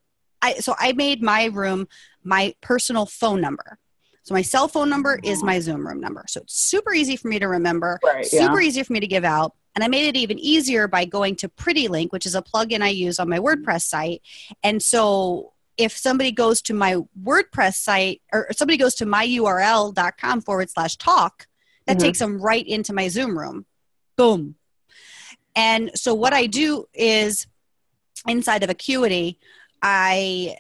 [0.41, 1.89] I so I made my room
[2.25, 3.79] my personal phone number.
[4.25, 6.25] So my cell phone number is my Zoom room number.
[6.29, 8.25] So it's super easy for me to remember, Right.
[8.25, 8.69] super yeah.
[8.69, 9.55] easy for me to give out.
[9.75, 12.83] And I made it even easier by going to Pretty Link, which is a plugin
[12.83, 14.23] I use on my WordPress site.
[14.63, 20.71] And so if somebody goes to my WordPress site or somebody goes to myurl.com forward
[20.71, 21.47] slash talk,
[21.87, 22.07] that mm-hmm.
[22.07, 23.67] takes them right into my Zoom room.
[24.17, 24.57] Boom.
[25.57, 27.47] And so what I do is
[28.29, 29.39] inside of Acuity,
[29.83, 30.57] I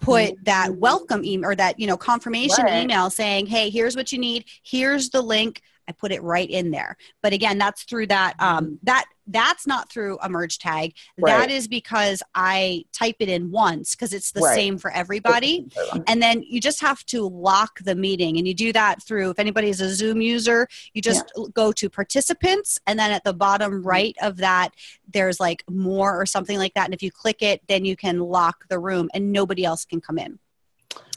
[0.00, 2.82] put that welcome email or that you know confirmation right.
[2.82, 4.44] email saying hey here's what you need.
[4.62, 6.96] Here's the link I put it right in there.
[7.20, 10.94] But again, that's through that um, that that's not through a merge tag.
[11.18, 11.36] Right.
[11.36, 14.54] That is because I type it in once because it's the right.
[14.54, 15.68] same for everybody.
[16.06, 19.30] And then you just have to lock the meeting, and you do that through.
[19.30, 21.44] If anybody is a Zoom user, you just yeah.
[21.54, 23.88] go to participants, and then at the bottom mm-hmm.
[23.88, 24.70] right of that,
[25.12, 26.84] there's like more or something like that.
[26.84, 30.00] And if you click it, then you can lock the room, and nobody else can
[30.00, 30.38] come in.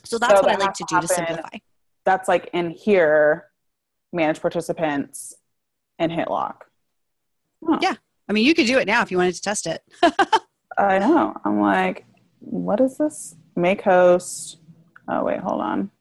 [0.04, 1.58] So that's so what that I like to do to simplify.
[2.06, 3.46] That's like in here
[4.14, 5.36] manage participants,
[6.00, 6.66] and hit lock.
[7.66, 7.80] Huh.
[7.82, 7.96] Yeah.
[8.30, 9.84] I mean, you could do it now if you wanted to test it.
[10.78, 11.36] I know.
[11.44, 12.06] I'm like,
[12.40, 13.36] what is this?
[13.56, 14.60] Make host.
[15.08, 15.92] Oh, wait, hold on.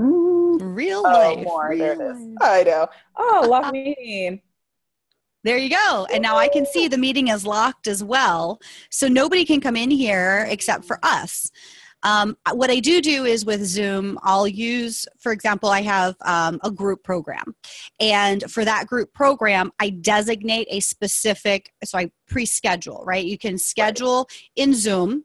[0.00, 0.76] Mm.
[0.76, 1.44] Real oh, life.
[1.44, 1.70] More.
[1.70, 2.28] Real there it is.
[2.40, 2.88] I know.
[3.16, 4.40] Oh, lock meeting.
[5.44, 6.06] There you go.
[6.12, 8.60] And now I can see the meeting is locked as well.
[8.90, 11.50] So nobody can come in here except for us.
[12.02, 16.60] Um, what I do do is with Zoom, I'll use, for example, I have um,
[16.64, 17.54] a group program.
[18.00, 23.24] And for that group program, I designate a specific, so I pre schedule, right?
[23.24, 25.24] You can schedule in Zoom.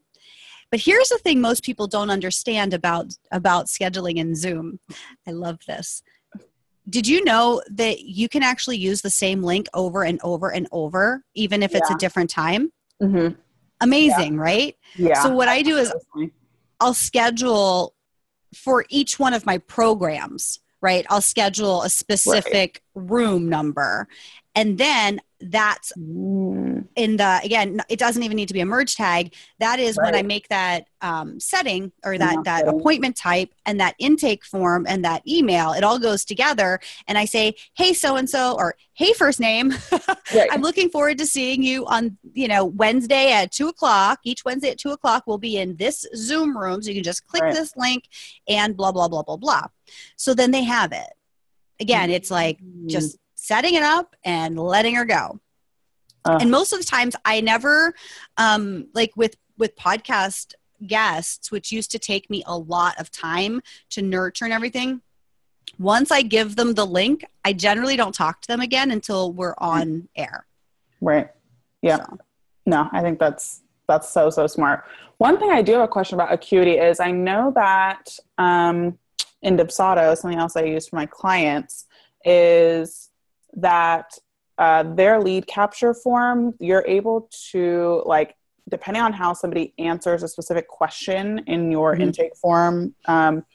[0.69, 4.79] But here's the thing most people don't understand about, about scheduling in Zoom.
[5.25, 6.03] I love this.
[6.89, 10.67] Did you know that you can actually use the same link over and over and
[10.71, 11.79] over, even if yeah.
[11.79, 12.71] it's a different time?
[13.01, 13.35] Mm-hmm.
[13.81, 14.41] Amazing, yeah.
[14.41, 14.75] right?
[14.95, 15.23] Yeah.
[15.23, 15.93] So what I do is
[16.79, 17.93] I'll schedule
[18.53, 21.05] for each one of my programs, right?
[21.09, 23.09] I'll schedule a specific right.
[23.09, 24.07] room number.
[24.55, 26.85] And then that's mm.
[26.95, 29.33] in the again it doesn't even need to be a merge tag.
[29.59, 30.05] That is right.
[30.05, 34.85] when i make that um, setting or that that appointment type and that intake form
[34.87, 36.79] and that email it all goes together.
[37.07, 39.73] And i say hey so and so or hey first name.
[40.35, 40.49] Right.
[40.51, 44.19] i'm looking forward to seeing you on you know wednesday at two o'clock.
[44.23, 46.81] Each wednesday at two o'clock we'll be in this zoom room.
[46.81, 47.53] So you can just click right.
[47.53, 48.05] this link
[48.47, 49.67] and blah blah blah blah blah.
[50.15, 51.07] So then they have it.
[51.79, 55.39] Again it's like just setting it up and letting her go.
[56.25, 57.93] Uh, and most of the times I never
[58.35, 60.53] um like with with podcast
[60.85, 65.01] guests which used to take me a lot of time to nurture and everything
[65.79, 69.55] once i give them the link i generally don't talk to them again until we're
[69.57, 70.45] on air.
[71.01, 71.29] Right.
[71.81, 71.97] Yeah.
[71.97, 72.17] So.
[72.67, 74.83] no i think that's that's so so smart.
[75.17, 78.99] One thing i do have a question about acuity is i know that um
[79.41, 81.87] in dubsado something else i use for my clients
[82.23, 83.09] is
[83.53, 84.11] that
[84.57, 88.35] uh, their lead capture form, you're able to like
[88.69, 92.03] depending on how somebody answers a specific question in your mm-hmm.
[92.03, 93.45] intake form, um,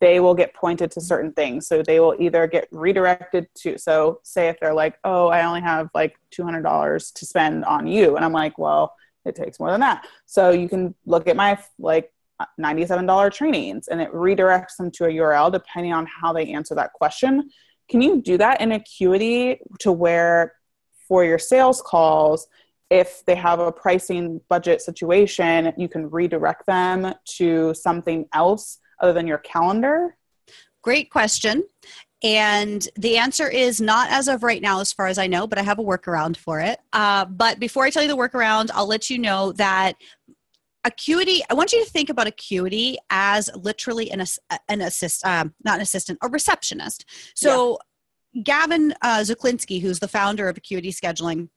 [0.00, 1.68] they will get pointed to certain things.
[1.68, 5.60] So they will either get redirected to, so say if they're like, oh, I only
[5.60, 8.16] have like $200 to spend on you.
[8.16, 10.04] And I'm like, well, it takes more than that.
[10.26, 12.12] So you can look at my like
[12.60, 16.92] $97 trainings and it redirects them to a URL depending on how they answer that
[16.92, 17.50] question.
[17.88, 20.54] Can you do that in Acuity to where
[21.06, 22.46] for your sales calls,
[22.90, 29.12] if they have a pricing budget situation, you can redirect them to something else other
[29.12, 30.16] than your calendar?
[30.82, 31.64] Great question.
[32.22, 35.58] And the answer is not as of right now, as far as I know, but
[35.58, 36.80] I have a workaround for it.
[36.92, 39.94] Uh, but before I tell you the workaround, I'll let you know that
[40.84, 44.24] acuity i want you to think about acuity as literally an,
[44.68, 47.78] an assist um, not an assistant a receptionist so
[48.32, 48.42] yeah.
[48.42, 51.48] gavin uh, Zuchlinski, who's the founder of acuity scheduling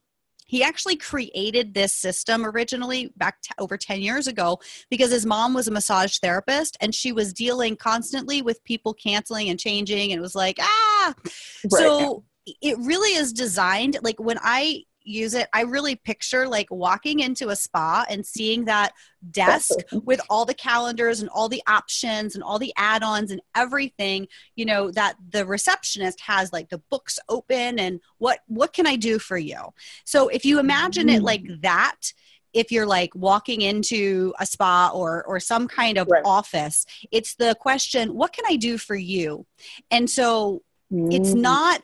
[0.51, 5.53] he actually created this system originally back t- over 10 years ago because his mom
[5.53, 10.19] was a massage therapist and she was dealing constantly with people canceling and changing and
[10.19, 11.71] it was like ah right.
[11.71, 12.25] so
[12.61, 17.49] it really is designed like when i use it i really picture like walking into
[17.49, 18.93] a spa and seeing that
[19.31, 19.71] desk
[20.03, 24.65] with all the calendars and all the options and all the add-ons and everything you
[24.65, 29.19] know that the receptionist has like the books open and what what can i do
[29.19, 29.59] for you
[30.05, 31.15] so if you imagine mm.
[31.15, 32.13] it like that
[32.53, 36.23] if you're like walking into a spa or or some kind of right.
[36.25, 39.45] office it's the question what can i do for you
[39.89, 40.61] and so
[40.91, 41.13] mm.
[41.13, 41.81] it's not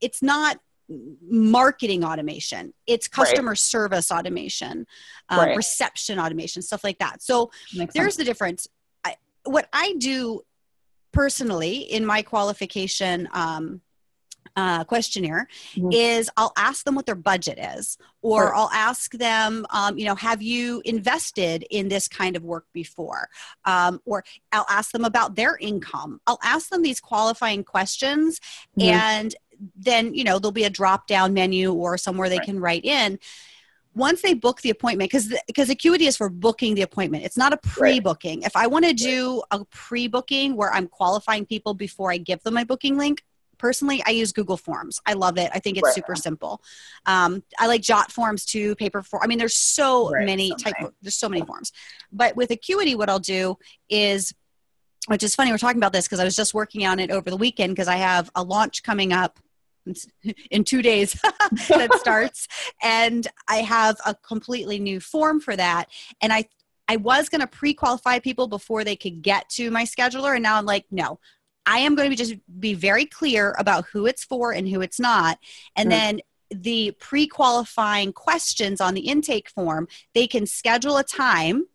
[0.00, 0.58] it's not
[1.22, 3.58] marketing automation it's customer right.
[3.58, 4.86] service automation
[5.28, 5.56] um, right.
[5.56, 8.16] reception automation stuff like that so Makes there's sense.
[8.16, 8.66] the difference
[9.04, 10.42] I, what i do
[11.12, 13.80] personally in my qualification um,
[14.56, 15.92] uh, questionnaire mm-hmm.
[15.92, 18.54] is I'll ask them what their budget is, or sure.
[18.54, 23.28] I'll ask them, um, you know, have you invested in this kind of work before?
[23.64, 26.20] Um, or I'll ask them about their income.
[26.26, 28.40] I'll ask them these qualifying questions,
[28.78, 28.90] mm-hmm.
[28.90, 29.34] and
[29.76, 32.46] then you know there'll be a drop down menu or somewhere they right.
[32.46, 33.18] can write in.
[33.94, 37.24] Once they book the appointment because because acuity is for booking the appointment.
[37.24, 38.40] It's not a pre-booking.
[38.40, 38.46] Right.
[38.46, 42.54] if i want to do a pre-booking where i'm qualifying people before i give them
[42.54, 43.24] my booking link
[43.58, 45.00] personally i use google forms.
[45.06, 45.50] I love it.
[45.52, 45.94] I think it's right.
[45.94, 46.62] super simple.
[47.06, 50.24] Um, i like jot forms too Paperform i mean there's so right.
[50.24, 51.72] many type of, there's so many forms.
[52.12, 53.58] But with acuity what i'll do
[53.88, 54.32] is
[55.06, 57.30] which is funny we're talking about this because i was just working on it over
[57.30, 59.40] the weekend because i have a launch coming up
[60.50, 61.12] in two days
[61.68, 62.48] that starts.
[62.82, 65.88] And i have a completely new form for that.
[66.20, 66.44] And i
[66.88, 70.34] i was going to pre-qualify people before they could get to my scheduler.
[70.34, 71.18] And now i'm like no
[71.66, 74.80] i am going to be just be very clear about who it's for and who
[74.80, 75.38] it's not.
[75.76, 76.20] And then
[76.50, 81.66] the pre-qualifying questions on the intake form they can schedule a time.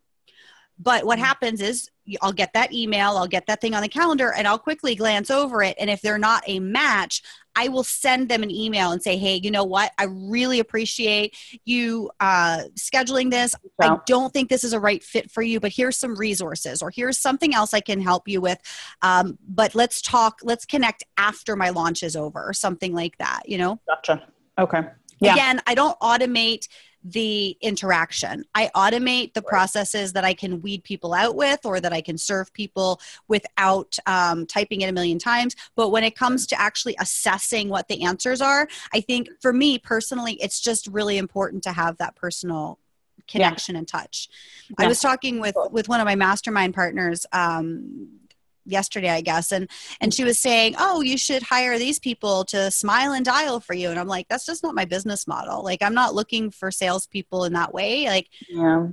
[0.78, 1.24] But what mm.
[1.24, 1.90] happens is
[2.22, 5.30] I'll get that email, I'll get that thing on the calendar, and I'll quickly glance
[5.32, 5.76] over it.
[5.80, 7.22] And if they're not a match,
[7.56, 9.92] I will send them an email and say, hey, you know what?
[9.98, 13.56] I really appreciate you uh, scheduling this.
[13.82, 13.94] Yeah.
[13.94, 16.92] I don't think this is a right fit for you, but here's some resources or
[16.92, 18.60] here's something else I can help you with.
[19.02, 23.44] Um, but let's talk, let's connect after my launch is over or something like that,
[23.48, 23.80] you know?
[23.88, 24.28] Gotcha.
[24.60, 24.82] Okay.
[25.22, 25.34] Yeah.
[25.34, 26.68] Again, I don't automate
[27.06, 28.44] the interaction.
[28.56, 29.48] I automate the right.
[29.48, 33.96] processes that I can weed people out with or that I can serve people without
[34.08, 35.56] um, typing it a million times.
[35.76, 39.78] But when it comes to actually assessing what the answers are, I think for me
[39.78, 42.80] personally, it's just really important to have that personal
[43.28, 43.80] connection yeah.
[43.80, 44.28] and touch.
[44.70, 44.86] Yeah.
[44.86, 48.20] I was talking with with one of my mastermind partners um,
[48.66, 49.70] yesterday i guess and
[50.02, 53.74] and she was saying oh you should hire these people to smile and dial for
[53.74, 53.90] you.
[53.90, 55.64] And i'm like that's just not my business model.
[55.64, 58.06] Like i'm not looking for salespeople in that way.
[58.06, 58.88] Like yeah.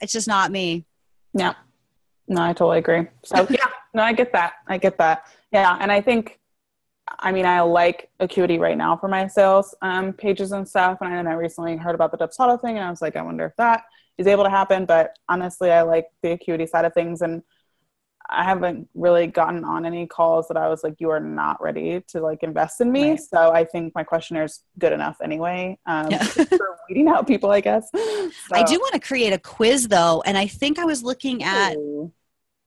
[0.00, 0.84] it's just not me.
[1.34, 1.54] Yeah.
[2.28, 3.06] No i totally agree.
[3.24, 3.66] So yeah.
[3.94, 4.54] No i get that.
[4.66, 5.26] I get that.
[5.52, 6.38] Yeah and i think
[7.20, 10.98] I mean, I like Acuity right now for my sales um, pages and stuff.
[11.00, 13.46] And I, I recently heard about the Dubsado thing, and I was like, I wonder
[13.46, 13.84] if that
[14.18, 14.86] is able to happen.
[14.86, 17.22] But honestly, I like the Acuity side of things.
[17.22, 17.44] And
[18.28, 22.02] I haven't really gotten on any calls that I was like, you are not ready
[22.08, 23.10] to like invest in me.
[23.10, 23.20] Right.
[23.20, 26.22] So I think my questionnaire is good enough anyway um, yeah.
[26.22, 27.90] for weeding out people, I guess.
[28.48, 28.54] So.
[28.54, 31.74] I do want to create a quiz though, and I think I was looking at
[31.76, 32.12] Ooh.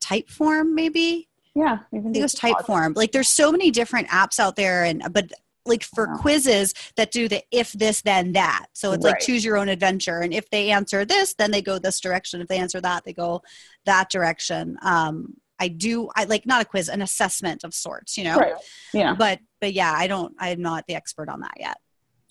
[0.01, 1.29] Typeform, maybe.
[1.55, 2.95] Yeah, I think it was Typeform.
[2.95, 5.31] Like, there's so many different apps out there, and but
[5.65, 9.11] like for quizzes that do the if this then that so it's right.
[9.11, 12.41] like choose your own adventure and if they answer this then they go this direction
[12.41, 13.41] if they answer that they go
[13.85, 18.23] that direction um I do I like not a quiz, an assessment of sorts, you
[18.23, 18.37] know.
[18.37, 18.53] Right.
[18.93, 19.15] Yeah.
[19.17, 21.77] But but yeah, I don't I'm not the expert on that yet.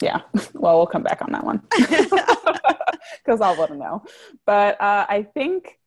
[0.01, 0.21] Yeah.
[0.55, 1.63] Well, we'll come back on that one.
[3.25, 4.03] Because I'll let them know.
[4.45, 5.79] But uh, I think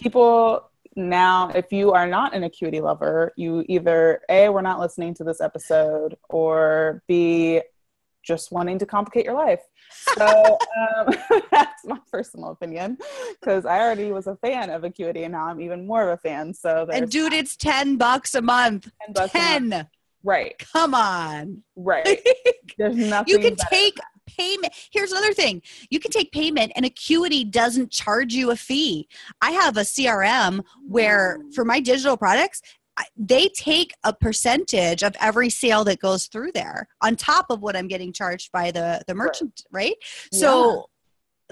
[0.00, 5.14] people now, if you are not an acuity lover, you either A, we're not listening
[5.14, 7.60] to this episode, or B,
[8.26, 9.60] just wanting to complicate your life.
[10.18, 10.58] So
[10.96, 11.14] um,
[11.50, 12.98] that's my personal opinion
[13.40, 16.16] because I already was a fan of Acuity and now I'm even more of a
[16.16, 16.52] fan.
[16.52, 18.90] So and dude, it's ten bucks a month.
[19.04, 19.12] Ten.
[19.12, 19.66] Bucks 10.
[19.72, 19.88] A month.
[20.24, 20.58] Right.
[20.72, 21.62] Come on.
[21.76, 22.18] Right.
[22.78, 23.32] There's nothing.
[23.32, 23.96] you can take
[24.26, 24.72] payment.
[24.90, 25.62] Here's another thing.
[25.88, 29.08] You can take payment and Acuity doesn't charge you a fee.
[29.40, 32.60] I have a CRM where for my digital products,
[33.16, 37.76] they take a percentage of every sale that goes through there on top of what
[37.76, 39.88] I'm getting charged by the the merchant, right?
[39.88, 39.94] right?
[40.32, 40.86] So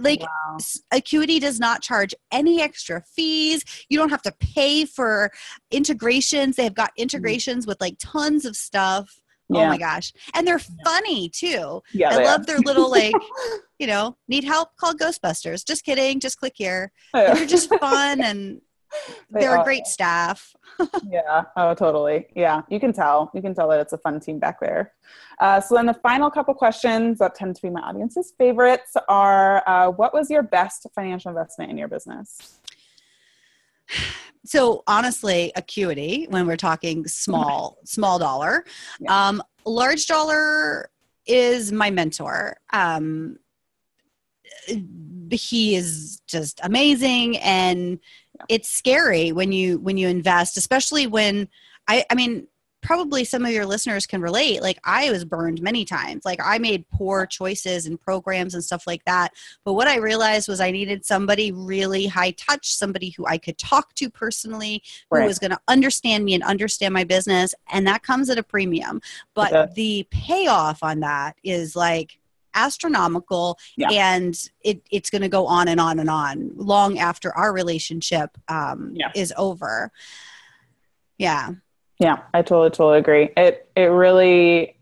[0.01, 0.59] like wow.
[0.93, 5.31] acuity does not charge any extra fees you don't have to pay for
[5.71, 7.03] integrations they've got mm.
[7.03, 9.21] integrations with like tons of stuff
[9.53, 9.67] oh yeah.
[9.67, 12.45] oh my gosh and they're funny too yeah, i love are.
[12.45, 13.15] their little like
[13.79, 17.35] you know need help call ghostbusters just kidding just click here yeah.
[17.35, 18.61] they're just fun and
[19.31, 20.55] they are a great staff.
[21.11, 21.45] yeah.
[21.57, 22.27] Oh, totally.
[22.35, 22.63] Yeah.
[22.69, 23.31] You can tell.
[23.35, 24.93] You can tell that it's a fun team back there.
[25.41, 29.63] Uh, so then the final couple questions that tend to be my audience's favorites are:
[29.69, 32.59] uh, What was your best financial investment in your business?
[34.47, 38.67] So honestly, acuity when we're talking small, small dollar,
[39.01, 39.29] yeah.
[39.29, 40.91] um, large dollar
[41.27, 42.59] is my mentor.
[42.71, 43.39] Um,
[45.31, 47.99] he is just amazing and
[48.49, 51.49] it's scary when you when you invest especially when
[51.89, 52.47] i i mean
[52.85, 54.61] probably some of your listeners can relate.
[54.61, 56.25] Like i was burned many times.
[56.25, 59.33] Like i made poor choices and programs and stuff like that.
[59.65, 63.57] But what i realized was i needed somebody really high touch somebody who i could
[63.57, 67.55] talk to personally who was going to understand me and understand my business.
[67.73, 69.01] And that comes at a premium.
[69.35, 69.73] But Okay.
[69.75, 72.19] the payoff on that is like
[72.55, 73.91] astronomical Yeah.
[73.91, 78.31] and it, it's going to go on and on and on long after our relationship
[78.49, 79.11] um, Yeah.
[79.15, 79.91] is over
[81.19, 81.51] yeah
[82.01, 83.31] Yeah, I totally totally agree.
[83.37, 84.77] It it really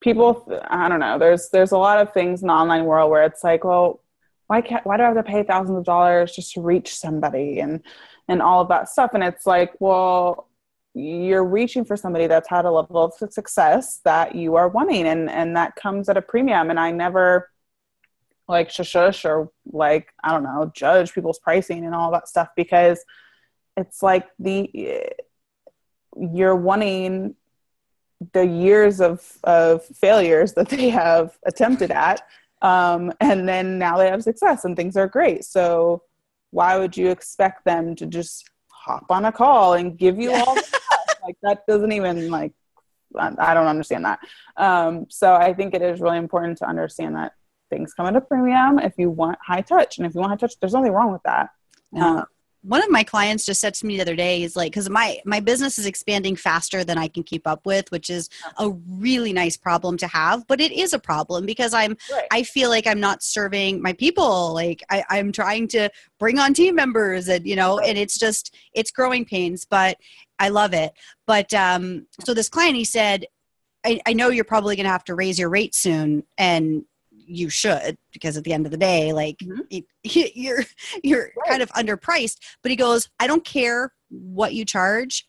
[0.00, 1.18] people I don't know.
[1.18, 4.00] There's there's a lot of things in the online world where it's like, well,
[4.46, 7.60] why can't why do I have to pay thousands of dollars just to reach somebody
[7.60, 7.82] and
[8.28, 9.10] and all of that stuff?
[9.14, 10.48] And it's like, well,
[10.94, 15.28] you're reaching for somebody that's had a level of success that you are wanting and
[15.28, 17.50] and that comes at a premium and I never
[18.46, 23.04] like shush or like I don't know judge people's pricing and all that stuff because
[23.76, 24.70] it's like the
[26.16, 27.34] you're wanting
[28.32, 32.22] the years of of failures that they have attempted at
[32.62, 36.02] um, and then now they have success and things are great so
[36.54, 38.48] why would you expect them to just
[38.84, 40.56] hop on a call and give you all?
[41.24, 42.52] like that doesn't even like
[43.16, 44.20] I don't understand that.
[44.56, 47.32] Um, so I think it is really important to understand that
[47.70, 50.36] things come at a premium if you want high touch, and if you want high
[50.36, 51.50] touch, there's nothing wrong with that.
[51.92, 52.10] Yeah.
[52.10, 52.24] Uh,
[52.64, 55.18] one of my clients just said to me the other day he's like because my
[55.26, 59.32] my business is expanding faster than i can keep up with which is a really
[59.32, 62.26] nice problem to have but it is a problem because i'm Right.
[62.32, 64.54] i feel like i'm not serving my people.
[64.54, 68.54] Like I, i'm trying to bring on team members and you know and it's just
[68.72, 69.98] it's growing pains but
[70.38, 70.92] i love it.
[71.26, 73.26] But um so this client he said
[73.84, 76.84] i, I know you're probably going to have to raise your rate soon and
[77.26, 79.60] you should because at the end of the day like Mhm.
[79.70, 79.84] it,
[80.36, 80.64] you're
[81.02, 82.38] you're kind of underpriced.
[82.62, 85.26] But he goes i don't care what you charge.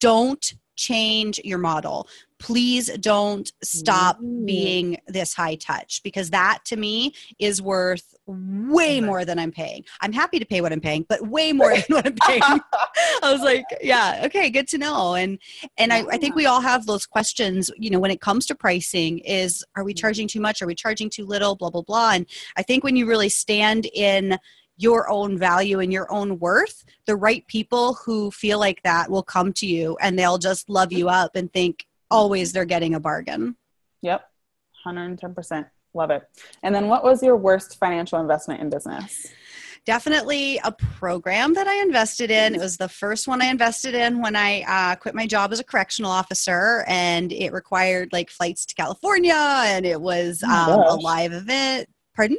[0.00, 2.08] Don't change your model.
[2.38, 4.44] Please don't stop Ooh.
[4.44, 9.84] being this high touch because that to me is worth way more than i'm paying.
[10.00, 12.42] I'm happy to pay what i'm paying but way more than what i'm paying.
[13.22, 15.14] I was like yeah okay good to know.
[15.14, 15.38] And
[15.76, 18.54] and I, I think we all have those questions you know when it comes to
[18.54, 20.62] pricing is are we charging too much?
[20.62, 21.56] Are we charging too little?
[21.56, 22.12] Blah blah blah.
[22.12, 24.38] And i think when you really stand in
[24.76, 29.22] your own value and your own worth the right people who feel like that will
[29.22, 33.00] come to you and they'll just love you up and think always they're getting a
[33.00, 33.56] bargain
[34.02, 34.28] Yep,
[34.84, 35.66] 110%.
[35.94, 36.22] Love it.
[36.62, 39.28] And then, what was your worst financial investment in business?
[39.84, 42.54] definitely a program that I invested in.
[42.54, 45.58] It was the first one I invested in when I uh, quit my job as
[45.58, 50.80] a correctional officer, and it required like flights to California, and it was Oh um,
[50.82, 51.88] a live event.
[52.14, 52.38] Pardon?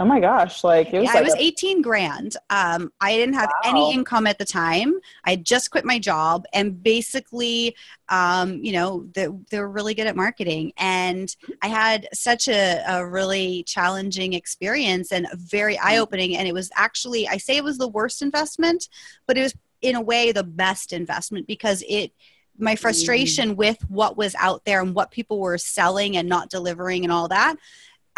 [0.00, 0.64] Oh my gosh!
[0.64, 2.34] Like it was yeah, like it was a- 18 grand.
[2.48, 3.70] Um, I didn't have Wow.
[3.70, 4.94] any income at the time.
[5.26, 7.76] I had just quit my job, and basically,
[8.08, 10.72] um, you know, they, they were really good at marketing.
[10.78, 16.34] And I had such a, a really challenging experience and very eye opening.
[16.34, 18.88] And it was actually, I say it was the worst investment,
[19.26, 22.12] but it was in a way the best investment because it
[22.58, 27.04] my frustration with what was out there and what people were selling and not delivering
[27.04, 27.56] and all that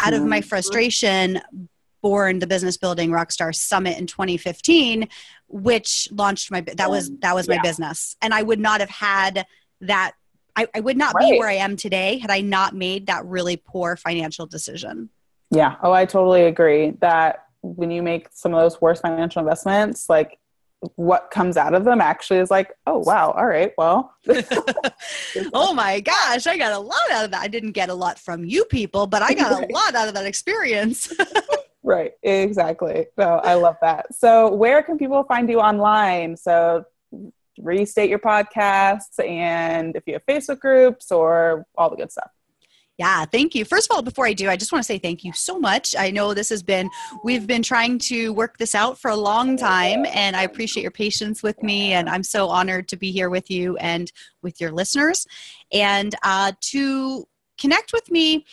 [0.01, 0.45] out of my Mhm.
[0.45, 1.39] frustration
[2.03, 5.07] born the business building rockstar summit in 2015
[5.47, 7.61] which launched my that was oh, that was my Yeah.
[7.63, 8.15] business.
[8.21, 9.45] And i would not have had
[9.81, 10.11] that
[10.55, 13.57] I, I would not be where i am today had i not made that really
[13.57, 15.09] poor financial decision.
[15.49, 15.75] Yeah.
[15.83, 20.39] Oh, I totally agree that when you make some of those worst financial investments, like
[20.95, 24.13] what comes out of them actually is like, oh wow, all right, well,
[25.53, 27.41] oh my gosh i got a lot out of that.
[27.41, 30.13] I didn't get a lot from you people but i got a lot out of
[30.15, 31.11] that experience
[31.83, 33.07] right, exactly.
[33.17, 34.13] So I love that.
[34.13, 36.37] So where can people find you online?
[36.37, 36.85] So
[37.59, 42.31] restate your podcasts and if you have Facebook groups or all the good stuff.
[42.99, 43.65] Yeah, thank you.
[43.65, 45.95] First of all, before I do, I just want to say thank you so much.
[45.97, 46.91] I know this has been,
[47.23, 50.91] we've been trying to work this out for a long time, and I appreciate your
[50.91, 51.93] patience with me.
[51.93, 54.11] And I'm so honored to be here with you and
[54.43, 55.25] with your listeners.
[55.71, 57.27] And uh, to
[57.57, 58.45] connect with me,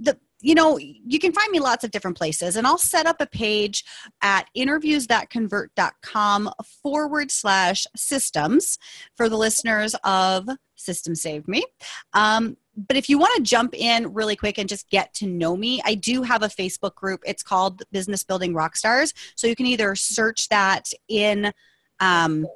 [0.00, 3.16] the you know, you can find me lots of different places, and I'll set up
[3.20, 3.82] a page
[4.20, 6.50] at interviewsthatconvert.com
[6.82, 8.78] forward slash systems
[9.16, 11.64] for the listeners of Systems Saved Me.
[12.12, 15.56] Um, but if you want to jump in really quick and just get to know
[15.56, 17.22] me, I do have a Facebook group.
[17.24, 19.14] It's called Business Building Rockstars.
[19.36, 21.52] So you can either search that in
[22.00, 22.46] um,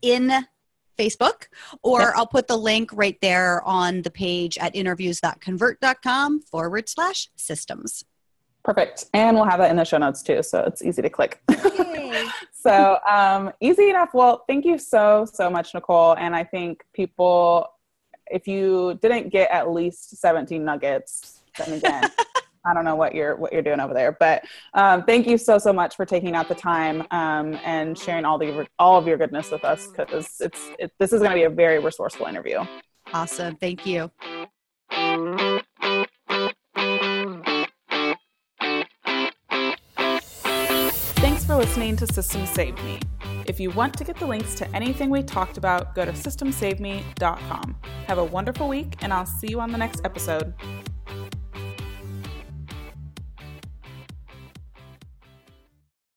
[0.00, 0.30] in
[0.96, 1.48] Facebook,
[1.82, 2.12] or Yep.
[2.16, 8.04] I'll put the link right there on the page at interviewsthatconvert.com forward slash systems.
[8.64, 9.04] Perfect.
[9.12, 10.42] And we'll have that in the show notes too.
[10.42, 11.42] So it's easy to click.
[12.52, 14.14] so um, easy enough.
[14.14, 16.16] Well, thank you so, so much, Nicole.
[16.16, 17.68] And I think people,
[18.26, 22.10] if you didn't get at least 17 nuggets, then again,
[22.64, 24.44] I don't know what you're what you're doing over there, but
[24.74, 28.38] um, thank you so so much for taking out the time um, and sharing all
[28.38, 31.44] the all of your goodness with us because it's it, this is going to be
[31.44, 32.64] a very resourceful interview.
[33.12, 34.10] Awesome, thank you.
[41.16, 42.98] Thanks for listening to Systems Saved Me.
[43.46, 47.76] If you want to get the links to anything we talked about, go to systemssavedme.com.
[48.06, 50.54] Have a wonderful week, and I'll see you on the next episode.